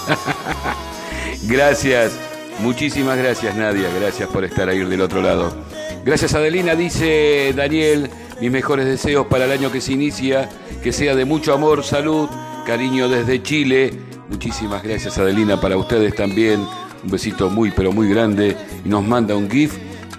gracias, 1.45 2.13
muchísimas 2.59 3.17
gracias 3.17 3.57
Nadia, 3.57 3.89
gracias 3.99 4.29
por 4.29 4.45
estar 4.45 4.69
ahí 4.69 4.85
del 4.85 5.01
otro 5.01 5.23
lado. 5.23 5.57
Gracias 6.05 6.35
Adelina, 6.35 6.75
dice 6.75 7.55
Daniel, 7.57 8.11
mis 8.41 8.51
mejores 8.51 8.85
deseos 8.85 9.27
para 9.27 9.47
el 9.47 9.53
año 9.53 9.73
que 9.73 9.81
se 9.81 9.95
inicia, 9.95 10.51
que 10.83 10.93
sea 10.93 11.15
de 11.15 11.25
mucho 11.25 11.55
amor, 11.55 11.83
salud, 11.83 12.29
cariño 12.67 13.09
desde 13.09 13.43
Chile. 13.43 13.99
Muchísimas 14.29 14.83
gracias 14.83 15.17
Adelina, 15.17 15.59
para 15.59 15.79
ustedes 15.79 16.15
también. 16.15 16.61
Un 17.07 17.13
besito 17.13 17.49
muy, 17.49 17.71
pero 17.71 17.93
muy 17.93 18.09
grande. 18.09 18.57
Y 18.85 18.89
nos 18.89 19.05
manda 19.05 19.37
un 19.37 19.49
GIF 19.49 19.75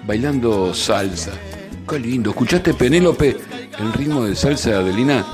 bailando 0.06 0.74
salsa. 0.74 1.34
Qué 1.88 2.00
lindo. 2.00 2.30
¿Escuchaste 2.30 2.74
Penélope? 2.74 3.36
El 3.78 3.92
ritmo 3.92 4.24
de 4.24 4.38
salsa 4.38 4.70
de 4.70 4.76
Adelina. 4.78 5.26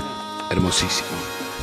Hermosísimo. 0.50 1.10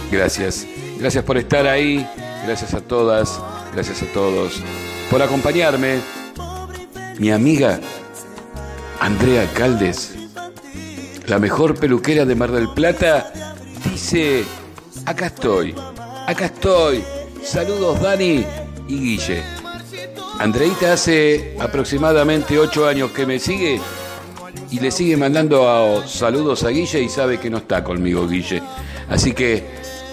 Gracias. 0.10 0.66
Gracias 0.98 1.26
por 1.26 1.38
estar 1.38 1.68
ahí. 1.68 2.08
Gracias 2.46 2.74
a 2.74 2.80
todas. 2.80 3.38
Gracias 3.74 4.02
a 4.02 4.06
todos. 4.14 4.62
Por 5.10 5.22
acompañarme. 5.22 6.00
Mi 7.20 7.32
amiga 7.32 7.82
Andrea 9.02 9.46
Caldes, 9.54 10.16
la 11.28 11.38
mejor 11.38 11.78
peluquera 11.78 12.26
de 12.26 12.34
Mar 12.34 12.52
del 12.52 12.70
Plata, 12.70 13.54
dice, 13.84 14.46
acá 15.06 15.28
estoy, 15.28 15.76
acá 16.28 16.46
estoy. 16.46 17.04
Saludos 17.44 18.02
Dani 18.02 18.46
y 18.88 19.00
Guille. 19.00 19.61
Andreita 20.40 20.94
hace 20.94 21.56
aproximadamente 21.60 22.58
ocho 22.58 22.88
años 22.88 23.12
que 23.12 23.26
me 23.26 23.38
sigue 23.40 23.80
y 24.72 24.80
le 24.80 24.90
sigue 24.92 25.16
mandando 25.18 25.70
a- 25.70 26.08
saludos 26.08 26.64
a 26.64 26.70
Guille 26.70 27.02
y 27.02 27.10
sabe 27.10 27.40
que 27.40 27.50
no 27.50 27.58
está 27.58 27.84
conmigo 27.84 28.28
Guille. 28.28 28.62
Así 29.10 29.34
que 29.34 29.64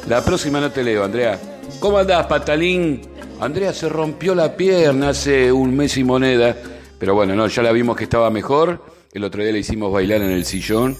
la 0.06 0.22
próxima 0.24 0.60
no 0.60 0.70
te 0.70 0.82
leo, 0.82 1.04
Andrea. 1.04 1.40
¿Cómo 1.80 1.98
andás, 1.98 2.26
patalín? 2.26 3.00
Andrea 3.40 3.72
se 3.72 3.88
rompió 3.88 4.34
la 4.34 4.56
pierna 4.56 5.10
hace 5.10 5.50
un 5.52 5.74
mes 5.76 5.96
y 5.96 6.04
moneda, 6.04 6.56
pero 6.98 7.14
bueno, 7.14 7.34
no, 7.34 7.46
ya 7.46 7.62
la 7.62 7.72
vimos 7.72 7.96
que 7.96 8.04
estaba 8.04 8.28
mejor. 8.30 8.84
El 9.12 9.24
otro 9.24 9.42
día 9.42 9.52
le 9.52 9.60
hicimos 9.60 9.92
bailar 9.92 10.20
en 10.22 10.30
el 10.30 10.44
sillón, 10.44 10.96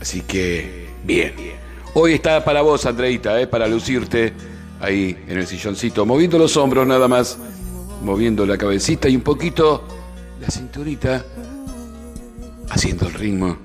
así 0.00 0.22
que 0.22 0.88
bien. 1.04 1.34
Hoy 1.94 2.14
está 2.14 2.42
para 2.44 2.62
vos, 2.62 2.86
Andreita, 2.86 3.38
¿eh? 3.40 3.46
para 3.46 3.68
lucirte 3.68 4.32
ahí 4.80 5.16
en 5.28 5.38
el 5.38 5.46
silloncito, 5.46 6.04
moviendo 6.06 6.38
los 6.38 6.56
hombros 6.56 6.86
nada 6.86 7.06
más, 7.06 7.36
moviendo 8.02 8.44
la 8.46 8.58
cabecita 8.58 9.08
y 9.08 9.16
un 9.16 9.22
poquito 9.22 9.84
la 10.40 10.50
cinturita, 10.50 11.24
haciendo 12.70 13.06
el 13.06 13.14
ritmo 13.14 13.56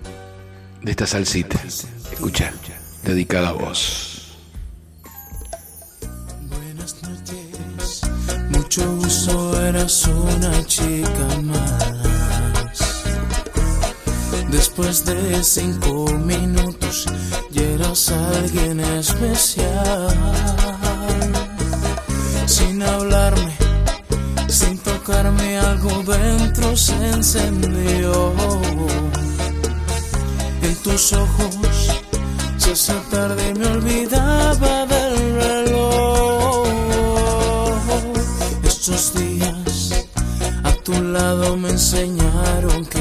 de 0.81 0.91
esta 0.91 1.07
salsita. 1.07 1.59
Escucha, 1.63 2.53
dedicada 3.03 3.49
a 3.49 3.53
vos. 3.53 4.37
Mucho 8.49 8.95
gusto, 8.97 9.65
eras 9.65 10.07
una 10.07 10.65
chica 10.65 11.41
más. 11.43 11.97
Después 14.51 15.05
de 15.05 15.43
cinco 15.43 16.05
minutos, 16.25 17.05
ya 17.51 17.61
eras 17.63 18.11
alguien 18.11 18.79
especial. 18.79 20.15
Sin 22.45 22.81
hablarme, 22.81 23.55
tocarme, 25.07 25.57
algo 25.57 26.03
dentro 26.03 26.75
se 26.75 26.93
encendió. 26.93 28.33
En 30.61 30.75
tus 30.83 31.13
ojos, 31.13 31.57
si 32.57 32.71
esa 32.71 32.99
tarde 33.09 33.53
me 33.55 33.67
olvidaba 33.67 34.85
del 34.85 35.33
reloj. 35.35 36.67
Estos 38.63 39.13
días 39.13 40.05
a 40.63 40.73
tu 40.83 41.01
lado 41.01 41.55
me 41.55 41.69
enseñaron 41.69 42.85
que 42.85 42.96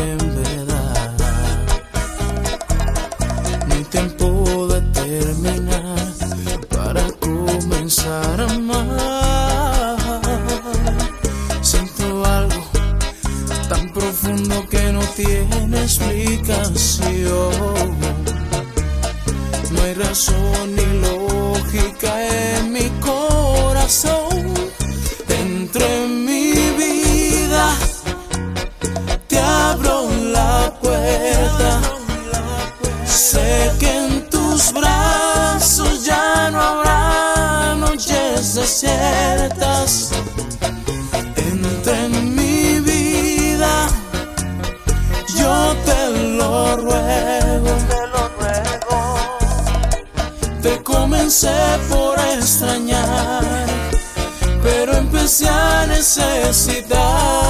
imensidade. 56.47 57.46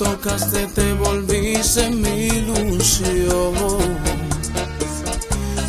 Tocaste, 0.00 0.66
te 0.68 0.94
volviste 0.94 1.90
mi 1.90 2.28
ilusión. 2.28 3.54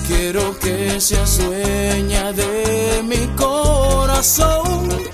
Quiero 0.08 0.58
que 0.58 1.02
seas 1.02 1.38
dueña 1.38 2.32
de 2.32 3.04
mi 3.04 3.28
corazón. 3.36 5.11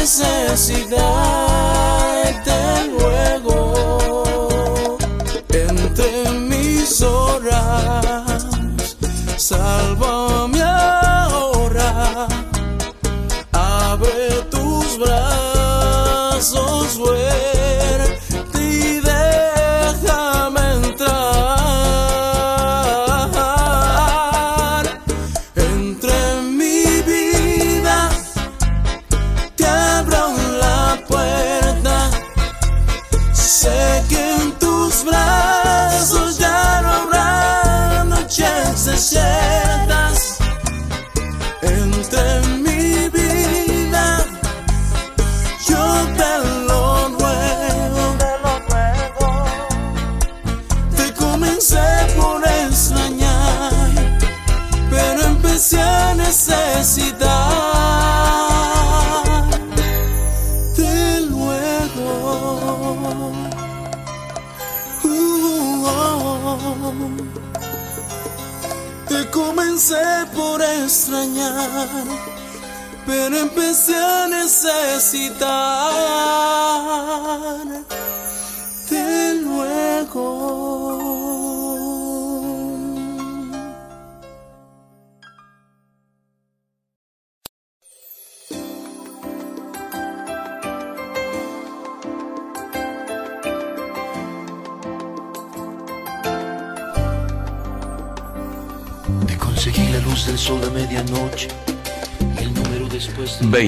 Empecé 0.00 0.24
a 0.24 0.50
necesitarte 0.50 1.00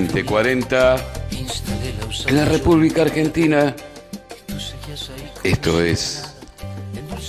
2040 0.01 0.97
en 2.27 2.37
la 2.37 2.47
República 2.47 3.03
Argentina. 3.03 3.77
Esto 5.45 5.83
es 5.83 6.35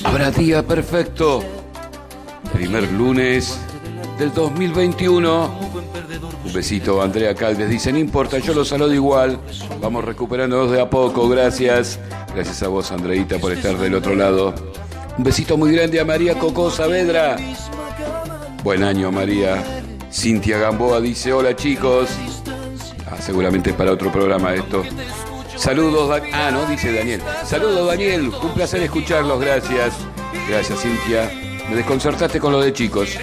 Habrá 0.06 0.32
día 0.32 0.64
perfecto. 0.64 1.44
Primer 2.54 2.90
lunes 2.94 3.60
del 4.18 4.34
2021. 4.34 5.60
Un 6.46 6.54
besito, 6.54 7.02
Andrea 7.02 7.36
Caldes. 7.36 7.70
Dice, 7.70 7.92
no 7.92 8.00
importa, 8.00 8.38
yo 8.40 8.54
lo 8.54 8.64
saludo 8.64 8.94
igual. 8.94 9.40
Vamos 9.82 10.06
recuperándonos 10.06 10.72
de 10.72 10.80
a 10.80 10.90
poco. 10.90 11.28
Gracias. 11.28 12.00
Gracias 12.34 12.64
a 12.64 12.70
vos, 12.70 12.94
Andreita, 12.94 13.40
por 13.40 13.52
estar 13.52 13.78
del 13.78 13.96
otro 13.96 14.16
lado. 14.16 14.54
Un 15.18 15.24
besito 15.26 15.58
muy 15.58 15.74
grande 15.74 16.00
a 16.00 16.06
María 16.06 16.40
Coco 16.40 16.72
Saavedra. 16.72 17.36
Buen 18.64 18.84
año, 18.84 19.12
María. 19.12 19.62
Cintia 20.10 20.60
Gamboa 20.60 21.02
dice, 21.02 21.34
hola 21.34 21.56
chicos. 21.56 22.08
Seguramente 23.26 23.74
para 23.74 23.92
otro 23.92 24.12
programa 24.12 24.54
esto. 24.54 24.84
Saludos, 25.56 26.10
Da- 26.10 26.22
ah, 26.34 26.52
no, 26.52 26.66
dice 26.66 26.92
Daniel. 26.92 27.22
Saludos, 27.46 27.88
Daniel. 27.88 28.30
Un 28.42 28.54
placer 28.54 28.82
escucharlos, 28.84 29.40
gracias. 29.40 29.94
Gracias, 30.50 30.80
Cintia. 30.82 31.32
Me 31.70 31.76
desconcertaste 31.76 32.40
con 32.40 32.52
lo 32.52 32.60
de 32.62 32.74
chicos. 32.74 33.18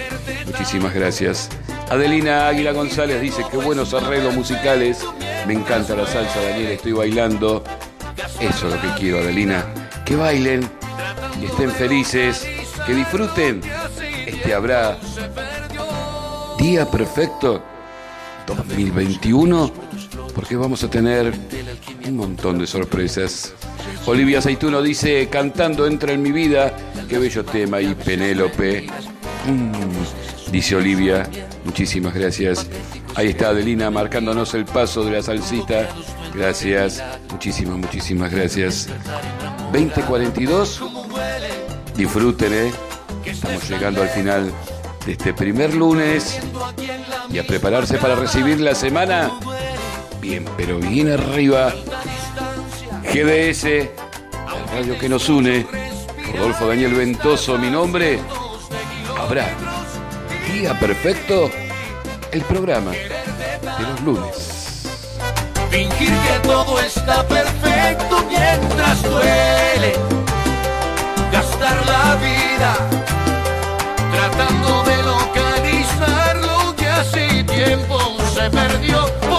Muchísimas 0.47 0.93
gracias. 0.93 1.49
Adelina 1.89 2.47
Águila 2.47 2.71
González 2.71 3.21
dice, 3.21 3.43
qué 3.51 3.57
buenos 3.57 3.93
arreglos 3.93 4.33
musicales. 4.33 5.05
Me 5.45 5.53
encanta 5.53 5.95
la 5.95 6.07
salsa, 6.07 6.41
Daniel, 6.41 6.71
estoy 6.71 6.93
bailando. 6.93 7.63
Eso 8.39 8.67
es 8.67 8.73
lo 8.75 8.81
que 8.81 8.87
quiero, 8.99 9.19
Adelina. 9.19 9.65
Que 10.05 10.15
bailen 10.15 10.67
y 11.39 11.45
estén 11.45 11.69
felices, 11.71 12.47
que 12.87 12.93
disfruten. 12.95 13.61
Este 14.25 14.53
habrá 14.53 14.97
día 16.57 16.89
perfecto 16.89 17.61
2021 18.47 19.71
porque 20.33 20.55
vamos 20.55 20.83
a 20.83 20.89
tener 20.89 21.33
un 22.07 22.15
montón 22.15 22.57
de 22.59 22.67
sorpresas. 22.67 23.53
Olivia 24.05 24.39
Aceituno 24.39 24.81
dice, 24.81 25.27
cantando 25.29 25.85
entra 25.85 26.13
en 26.13 26.21
mi 26.21 26.31
vida, 26.31 26.75
qué 27.07 27.17
bello 27.19 27.43
tema 27.45 27.81
y 27.81 27.93
Penélope. 27.95 28.87
Mm, 29.47 30.51
dice 30.51 30.75
Olivia, 30.75 31.29
muchísimas 31.65 32.13
gracias. 32.13 32.67
Ahí 33.15 33.29
está 33.29 33.49
Adelina 33.49 33.91
marcándonos 33.91 34.53
el 34.53 34.65
paso 34.65 35.03
de 35.03 35.11
la 35.11 35.21
salsita. 35.21 35.89
Gracias, 36.33 37.03
muchísimas, 37.31 37.77
muchísimas 37.77 38.31
gracias. 38.31 38.87
2042, 39.71 40.81
disfruten, 41.95 42.53
¿eh? 42.53 42.71
Estamos 43.25 43.69
llegando 43.69 44.01
al 44.01 44.09
final 44.09 44.51
de 45.05 45.11
este 45.13 45.33
primer 45.33 45.73
lunes 45.73 46.39
y 47.31 47.39
a 47.39 47.45
prepararse 47.45 47.97
para 47.97 48.15
recibir 48.15 48.59
la 48.59 48.75
semana 48.75 49.31
bien, 50.21 50.45
pero 50.55 50.77
bien 50.77 51.11
arriba. 51.11 51.73
GDS, 53.03 53.89
la 54.33 54.71
radio 54.71 54.97
que 54.97 55.09
nos 55.09 55.27
une. 55.27 55.65
Rodolfo 56.33 56.67
Daniel 56.67 56.93
Ventoso, 56.93 57.57
mi 57.57 57.69
nombre. 57.69 58.19
Habrá 59.19 59.49
día 60.53 60.79
perfecto 60.79 61.49
el 62.31 62.41
programa 62.43 62.91
de 62.91 63.83
los 63.89 64.01
lunes. 64.01 64.87
Fingir 65.69 66.09
que 66.09 66.39
todo 66.43 66.79
está 66.79 67.27
perfecto 67.27 68.25
mientras 68.29 69.03
duele. 69.03 69.93
Gastar 71.31 71.85
la 71.85 72.15
vida 72.15 72.75
tratando 74.11 74.83
de 74.83 75.03
localizar 75.03 76.35
lo 76.37 76.75
que 76.75 76.87
hace 76.87 77.43
tiempo 77.45 77.99
se 78.33 78.49
perdió. 78.49 79.30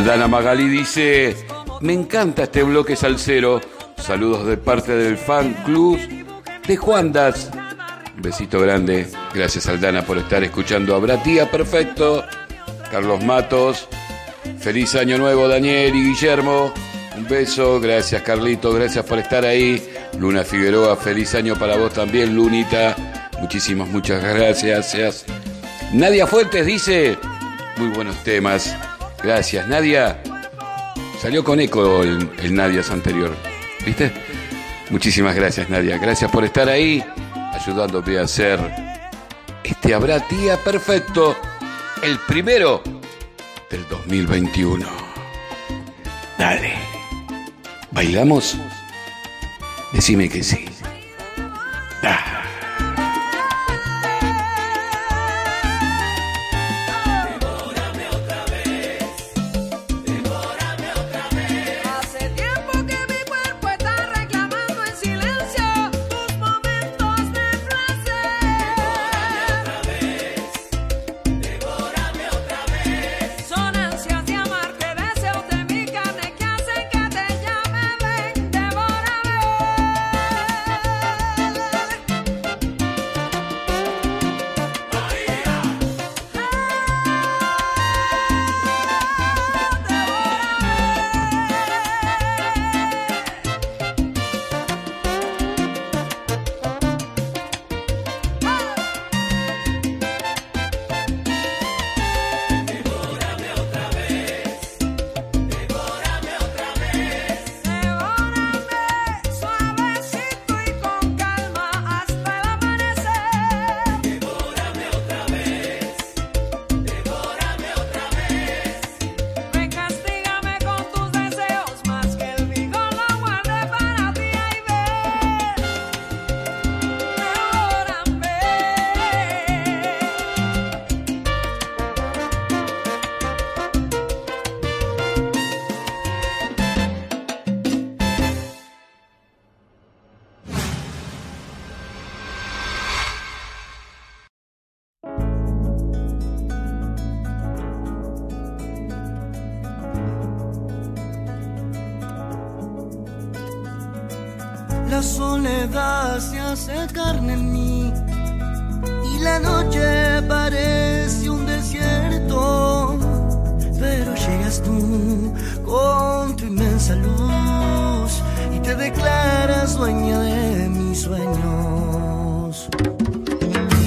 Aldana 0.00 0.28
Magali 0.28 0.66
dice, 0.66 1.36
me 1.82 1.92
encanta 1.92 2.44
este 2.44 2.62
bloque 2.62 2.96
salsero. 2.96 3.60
Saludos 3.98 4.46
de 4.46 4.56
parte 4.56 4.92
del 4.92 5.18
fan 5.18 5.52
club 5.66 5.98
de 6.66 6.74
Juandas. 6.78 7.50
Un 8.16 8.22
besito 8.22 8.60
grande. 8.60 9.06
Gracias 9.34 9.66
Aldana 9.66 10.00
por 10.00 10.16
estar 10.16 10.42
escuchando. 10.42 10.94
Habrá 10.94 11.18
día 11.18 11.50
perfecto. 11.50 12.24
Carlos 12.90 13.22
Matos. 13.22 13.88
Feliz 14.58 14.94
año 14.94 15.18
nuevo 15.18 15.46
Daniel 15.46 15.94
y 15.94 16.04
Guillermo. 16.04 16.72
Un 17.18 17.28
beso. 17.28 17.78
Gracias 17.78 18.22
Carlito. 18.22 18.72
Gracias 18.72 19.04
por 19.04 19.18
estar 19.18 19.44
ahí. 19.44 19.86
Luna 20.18 20.44
Figueroa. 20.44 20.96
Feliz 20.96 21.34
año 21.34 21.56
para 21.56 21.76
vos 21.76 21.92
también 21.92 22.34
Lunita. 22.34 22.96
Muchísimas, 23.38 23.86
muchas 23.88 24.24
gracias. 24.24 25.26
Nadia 25.92 26.26
Fuentes 26.26 26.64
dice, 26.64 27.18
muy 27.76 27.88
buenos 27.88 28.16
temas. 28.24 28.74
Gracias, 29.22 29.68
Nadia. 29.68 30.22
Salió 31.20 31.44
con 31.44 31.60
eco 31.60 32.02
el, 32.02 32.30
el 32.42 32.54
Nadias 32.54 32.90
anterior. 32.90 33.36
¿Viste? 33.84 34.12
Muchísimas 34.90 35.34
gracias, 35.34 35.68
Nadia. 35.68 35.98
Gracias 35.98 36.30
por 36.30 36.44
estar 36.44 36.68
ahí, 36.68 37.04
ayudándome 37.52 38.18
a 38.18 38.22
hacer 38.22 38.58
este 39.62 39.94
Habrá 39.94 40.18
Día 40.18 40.56
Perfecto, 40.56 41.36
el 42.02 42.18
primero 42.20 42.82
del 43.70 43.86
2021. 43.88 44.86
Dale. 46.38 46.74
¿Bailamos? 47.92 48.56
Decime 49.92 50.28
que 50.28 50.42
sí. 50.42 50.69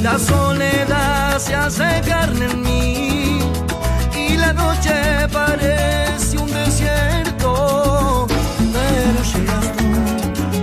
La 0.03 0.19
soledad 0.19 1.39
se 1.39 1.55
hace 1.55 2.01
carne 2.05 2.43
en 2.43 2.61
mí 2.61 3.39
y 4.13 4.35
la 4.35 4.51
noche 4.51 4.93
parece 5.31 6.38
un 6.38 6.51
desierto. 6.51 8.27
Pero 8.73 9.19
llegas 9.31 9.67
tú 9.77 9.89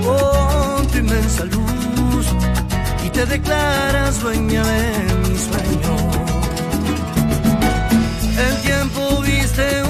con 0.07 0.87
tu 0.89 0.99
inmensa 0.99 1.45
luz 1.45 2.27
y 3.03 3.09
te 3.09 3.25
declaras 3.25 4.21
dueña 4.21 4.62
de 4.62 5.15
mis 5.27 5.41
sueños. 5.49 6.03
El 8.47 8.57
tiempo 8.61 9.23
viste 9.23 9.83
un 9.85 9.90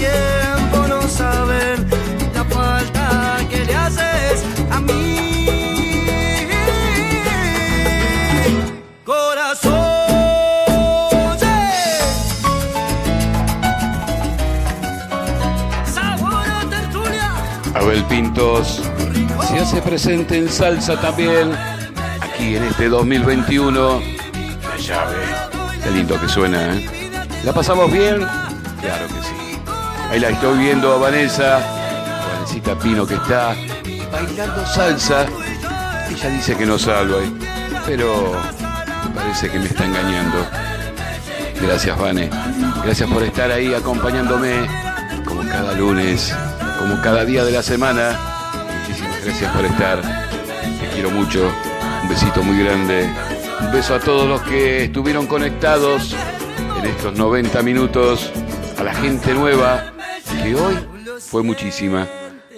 tiempo 0.00 0.86
no 0.88 1.02
saben 1.08 1.86
la 2.34 2.44
falta 2.44 3.38
que 3.50 3.64
le 3.66 3.74
haces 3.74 4.44
a 4.70 4.80
mi 4.80 6.48
corazón. 9.04 9.70
Abel 17.74 18.04
Pintos 18.04 18.82
se 19.48 19.58
hace 19.58 19.82
presente 19.82 20.38
en 20.38 20.48
salsa 20.48 20.98
también, 21.00 21.52
aquí 22.20 22.56
en 22.56 22.64
este 22.64 22.88
2021. 22.88 24.00
La 24.00 24.76
llave, 24.78 25.16
qué 25.82 25.90
lindo 25.90 26.18
que 26.20 26.28
suena, 26.28 26.74
¿eh? 26.74 26.86
¿La 27.44 27.52
pasamos 27.52 27.90
bien? 27.92 28.26
Claro 28.80 29.06
que. 29.08 29.19
Ahí 30.10 30.18
la 30.18 30.30
estoy 30.30 30.58
viendo 30.58 30.92
a 30.92 30.98
Vanessa, 30.98 31.60
Vanesita 32.34 32.76
Pino 32.78 33.06
que 33.06 33.14
está 33.14 33.54
bailando 34.10 34.66
salsa. 34.66 35.24
Ella 36.10 36.30
dice 36.30 36.56
que 36.56 36.66
no 36.66 36.78
salva, 36.78 37.18
¿eh? 37.18 37.30
pero 37.86 38.32
parece 39.14 39.48
que 39.48 39.58
me 39.60 39.66
está 39.66 39.84
engañando. 39.84 40.44
Gracias, 41.62 41.96
Vane. 41.96 42.28
Gracias 42.82 43.08
por 43.08 43.22
estar 43.22 43.52
ahí 43.52 43.72
acompañándome 43.72 44.66
como 45.24 45.42
cada 45.42 45.74
lunes, 45.74 46.34
como 46.80 47.00
cada 47.02 47.24
día 47.24 47.44
de 47.44 47.52
la 47.52 47.62
semana. 47.62 48.18
Muchísimas 48.80 49.24
gracias 49.24 49.52
por 49.54 49.64
estar. 49.64 50.02
Te 50.80 50.88
quiero 50.92 51.10
mucho. 51.10 51.52
Un 52.02 52.08
besito 52.08 52.42
muy 52.42 52.58
grande. 52.58 53.08
Un 53.60 53.70
beso 53.70 53.94
a 53.94 54.00
todos 54.00 54.28
los 54.28 54.42
que 54.42 54.84
estuvieron 54.84 55.26
conectados 55.26 56.16
en 56.78 56.86
estos 56.86 57.14
90 57.14 57.62
minutos. 57.62 58.32
A 58.78 58.82
la 58.82 58.94
gente 58.94 59.34
nueva, 59.34 59.92
que 60.42 60.54
hoy 60.54 60.74
fue 61.20 61.42
muchísima. 61.42 62.08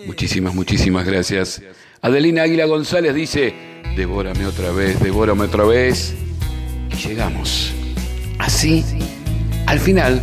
Muchísimas, 0.06 0.54
muchísimas 0.54 1.06
gracias. 1.06 1.62
Adelina 2.00 2.42
Águila 2.42 2.66
González 2.66 3.14
dice, 3.14 3.54
devórame 3.96 4.46
otra 4.46 4.72
vez, 4.72 5.00
devórame 5.00 5.44
otra 5.44 5.64
vez. 5.64 6.14
Y 6.90 6.96
llegamos. 7.08 7.72
Así, 8.38 8.84
al 9.66 9.78
final 9.78 10.20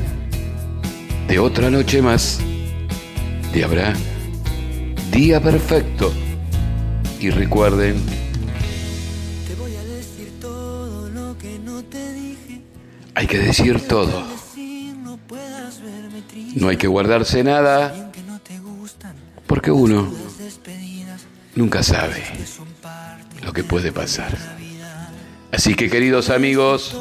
de 1.27 1.40
otra 1.40 1.69
noche 1.69 2.02
más, 2.02 2.40
de 3.53 3.64
habrá 3.64 3.94
día 5.11 5.41
perfecto. 5.41 6.11
Y 7.19 7.30
recuerden, 7.30 7.95
Te 9.48 9.56
voy 9.56 9.76
a 9.76 9.84
decir 9.84 10.31
todo 10.40 11.10
lo 11.10 11.38
que 11.38 11.60
no 11.60 11.84
te 11.84 12.14
dije. 12.14 12.61
hay 13.15 13.27
que 13.27 13.38
decir 13.40 13.80
todo. 13.88 14.28
No 16.56 16.70
hay 16.70 16.78
que 16.78 16.88
guardarse 16.88 17.44
nada, 17.44 18.12
porque 19.48 19.72
uno 19.72 20.12
nunca 21.56 21.84
sabe 21.84 22.24
lo 23.44 23.54
que 23.54 23.64
puede 23.64 23.92
pasar. 23.92 24.38
Así 25.52 25.76
que 25.76 25.90
queridos 25.90 26.30
amigos, 26.30 26.96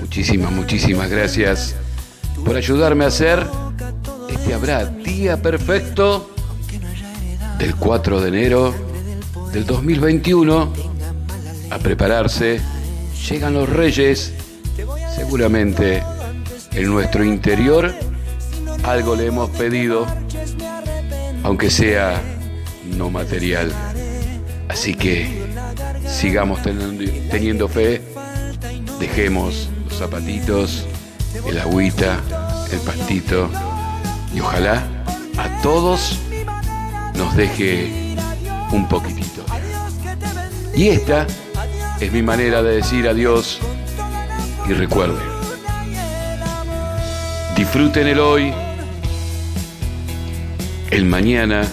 muchísimas, 0.00 0.52
muchísimas 0.52 1.10
gracias 1.10 1.74
por 2.44 2.56
ayudarme 2.56 3.04
a 3.04 3.08
hacer 3.08 3.46
este 4.28 4.54
habrá 4.54 4.84
día 4.84 5.40
perfecto 5.42 6.30
del 7.58 7.74
4 7.74 8.20
de 8.20 8.28
enero 8.28 8.74
del 9.52 9.66
2021 9.66 10.72
a 11.70 11.78
prepararse. 11.78 12.60
Llegan 13.28 13.54
los 13.54 13.68
reyes, 13.68 14.32
seguramente 15.16 16.02
en 16.72 16.86
nuestro 16.86 17.24
interior 17.24 17.92
algo 18.84 19.16
le 19.16 19.26
hemos 19.26 19.50
pedido, 19.50 20.06
aunque 21.42 21.70
sea 21.70 22.20
no 22.84 23.10
material. 23.10 23.72
Así 24.68 24.94
que 24.94 25.46
sigamos 26.06 26.60
teniendo, 26.62 27.68
fe, 27.68 28.02
dejemos 28.98 29.68
los 29.88 29.98
zapatitos, 29.98 30.86
el 31.46 31.58
agüita, 31.58 32.20
el 32.72 32.78
pastito 32.80 33.48
y 34.34 34.40
ojalá 34.40 34.82
a 35.38 35.62
todos 35.62 36.18
nos 37.14 37.36
deje 37.36 38.16
un 38.72 38.88
poquitito. 38.88 39.44
Y 40.74 40.88
esta 40.88 41.26
es 42.00 42.12
mi 42.12 42.22
manera 42.22 42.62
de 42.62 42.76
decir 42.76 43.08
adiós 43.08 43.58
y 44.68 44.72
recuerden, 44.72 45.24
disfruten 47.56 48.08
el 48.08 48.18
hoy, 48.18 48.52
el 50.90 51.04
mañana 51.04 51.66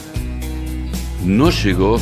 no 1.24 1.50
llegó 1.50 2.00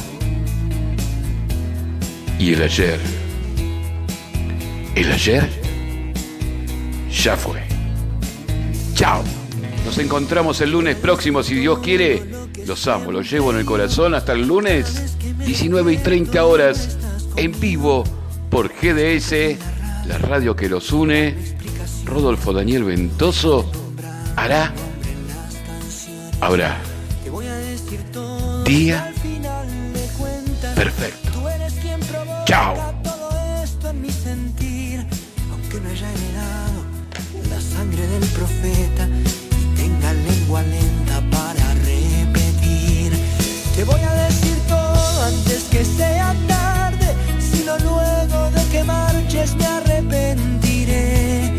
y 2.40 2.54
el 2.54 2.62
ayer, 2.64 3.00
el 4.96 5.12
ayer 5.12 5.50
ya 7.12 7.36
fue. 7.36 7.62
Chao. 8.96 9.24
Nos 9.86 9.98
encontramos 9.98 10.62
el 10.62 10.72
lunes 10.72 10.96
próximo, 10.96 11.44
si 11.44 11.56
Dios 11.56 11.80
quiere. 11.80 12.24
Los 12.66 12.88
amo, 12.88 13.12
los 13.12 13.30
llevo 13.30 13.52
en 13.52 13.58
el 13.58 13.66
corazón 13.66 14.16
hasta 14.16 14.34
el 14.34 14.48
lunes, 14.48 15.18
19 15.46 15.94
y 15.94 15.98
30 15.98 16.46
horas, 16.46 16.98
en 17.36 17.60
vivo 17.60 18.04
por 18.50 18.70
GDS, 18.70 19.58
la 20.08 20.18
radio 20.18 20.56
que 20.56 20.70
los 20.70 20.92
une. 20.92 21.36
Rodolfo 22.06 22.54
Daniel 22.54 22.84
Ventoso 22.84 23.72
hará, 24.36 24.74
habrá, 26.40 26.80
día 28.72 29.14
perfecto. 30.76 31.30
Chao. 32.46 32.74
aunque 35.52 35.78
no 35.82 35.90
haya 35.90 36.10
heredado 36.16 36.80
la 37.50 37.60
sangre 37.60 38.08
del 38.08 38.26
profeta 38.30 39.10
y 39.60 39.76
tenga 39.76 40.14
lengua 40.14 40.62
lenta 40.64 41.22
para 41.30 41.66
repetir. 41.84 43.12
Te 43.76 43.84
voy 43.84 44.00
a 44.00 44.14
decir 44.26 44.58
todo 44.70 45.24
antes 45.24 45.64
que 45.70 45.84
sea 45.84 46.34
tarde, 46.48 47.08
si 47.40 47.66
no 47.66 47.78
luego 47.80 48.52
de 48.52 48.64
que 48.72 48.84
marches 48.86 49.54
me 49.56 49.66
arrepentiré 49.66 51.52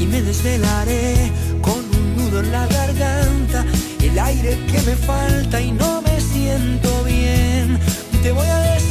y 0.00 0.06
me 0.06 0.22
desvelaré 0.22 1.30
con 1.60 1.80
un 1.98 2.16
nudo 2.16 2.40
en 2.40 2.52
la 2.52 2.66
garganta, 2.68 3.66
el 4.00 4.18
aire 4.18 4.58
que 4.70 4.80
me 4.88 4.96
falta 4.96 5.60
y 5.60 5.72
no 5.72 6.00
me 6.00 6.13
siento 6.44 7.04
bien. 7.04 7.78
Te 8.22 8.32
voy 8.32 8.46
a 8.46 8.58
decir 8.58 8.83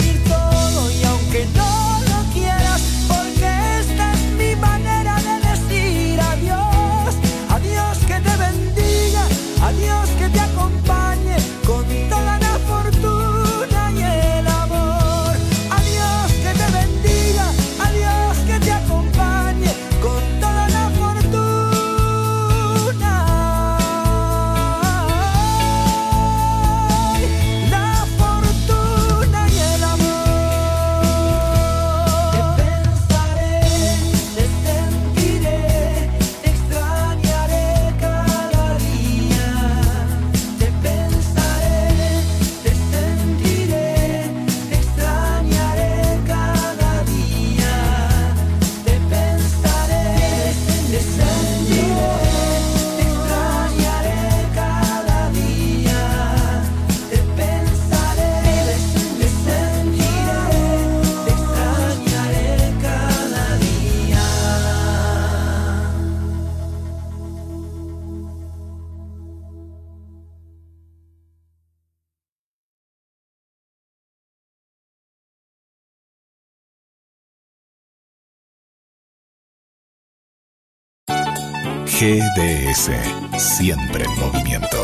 GDS, 82.03 82.91
siempre 83.37 84.03
en 84.03 84.19
movimiento. 84.19 84.77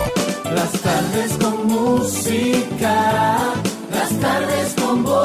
Las 0.55 0.71
tardes 0.71 1.33
con 1.33 1.67
música, 1.67 3.39
las 3.91 4.09
tardes 4.21 4.73
con 4.75 5.03
voz. 5.03 5.19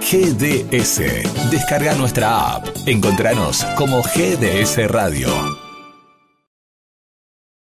GDS, 0.00 1.02
descarga 1.50 1.94
nuestra 1.96 2.54
app. 2.54 2.66
Encontranos 2.86 3.62
como 3.76 4.00
GDS 4.00 4.90
Radio. 4.90 5.61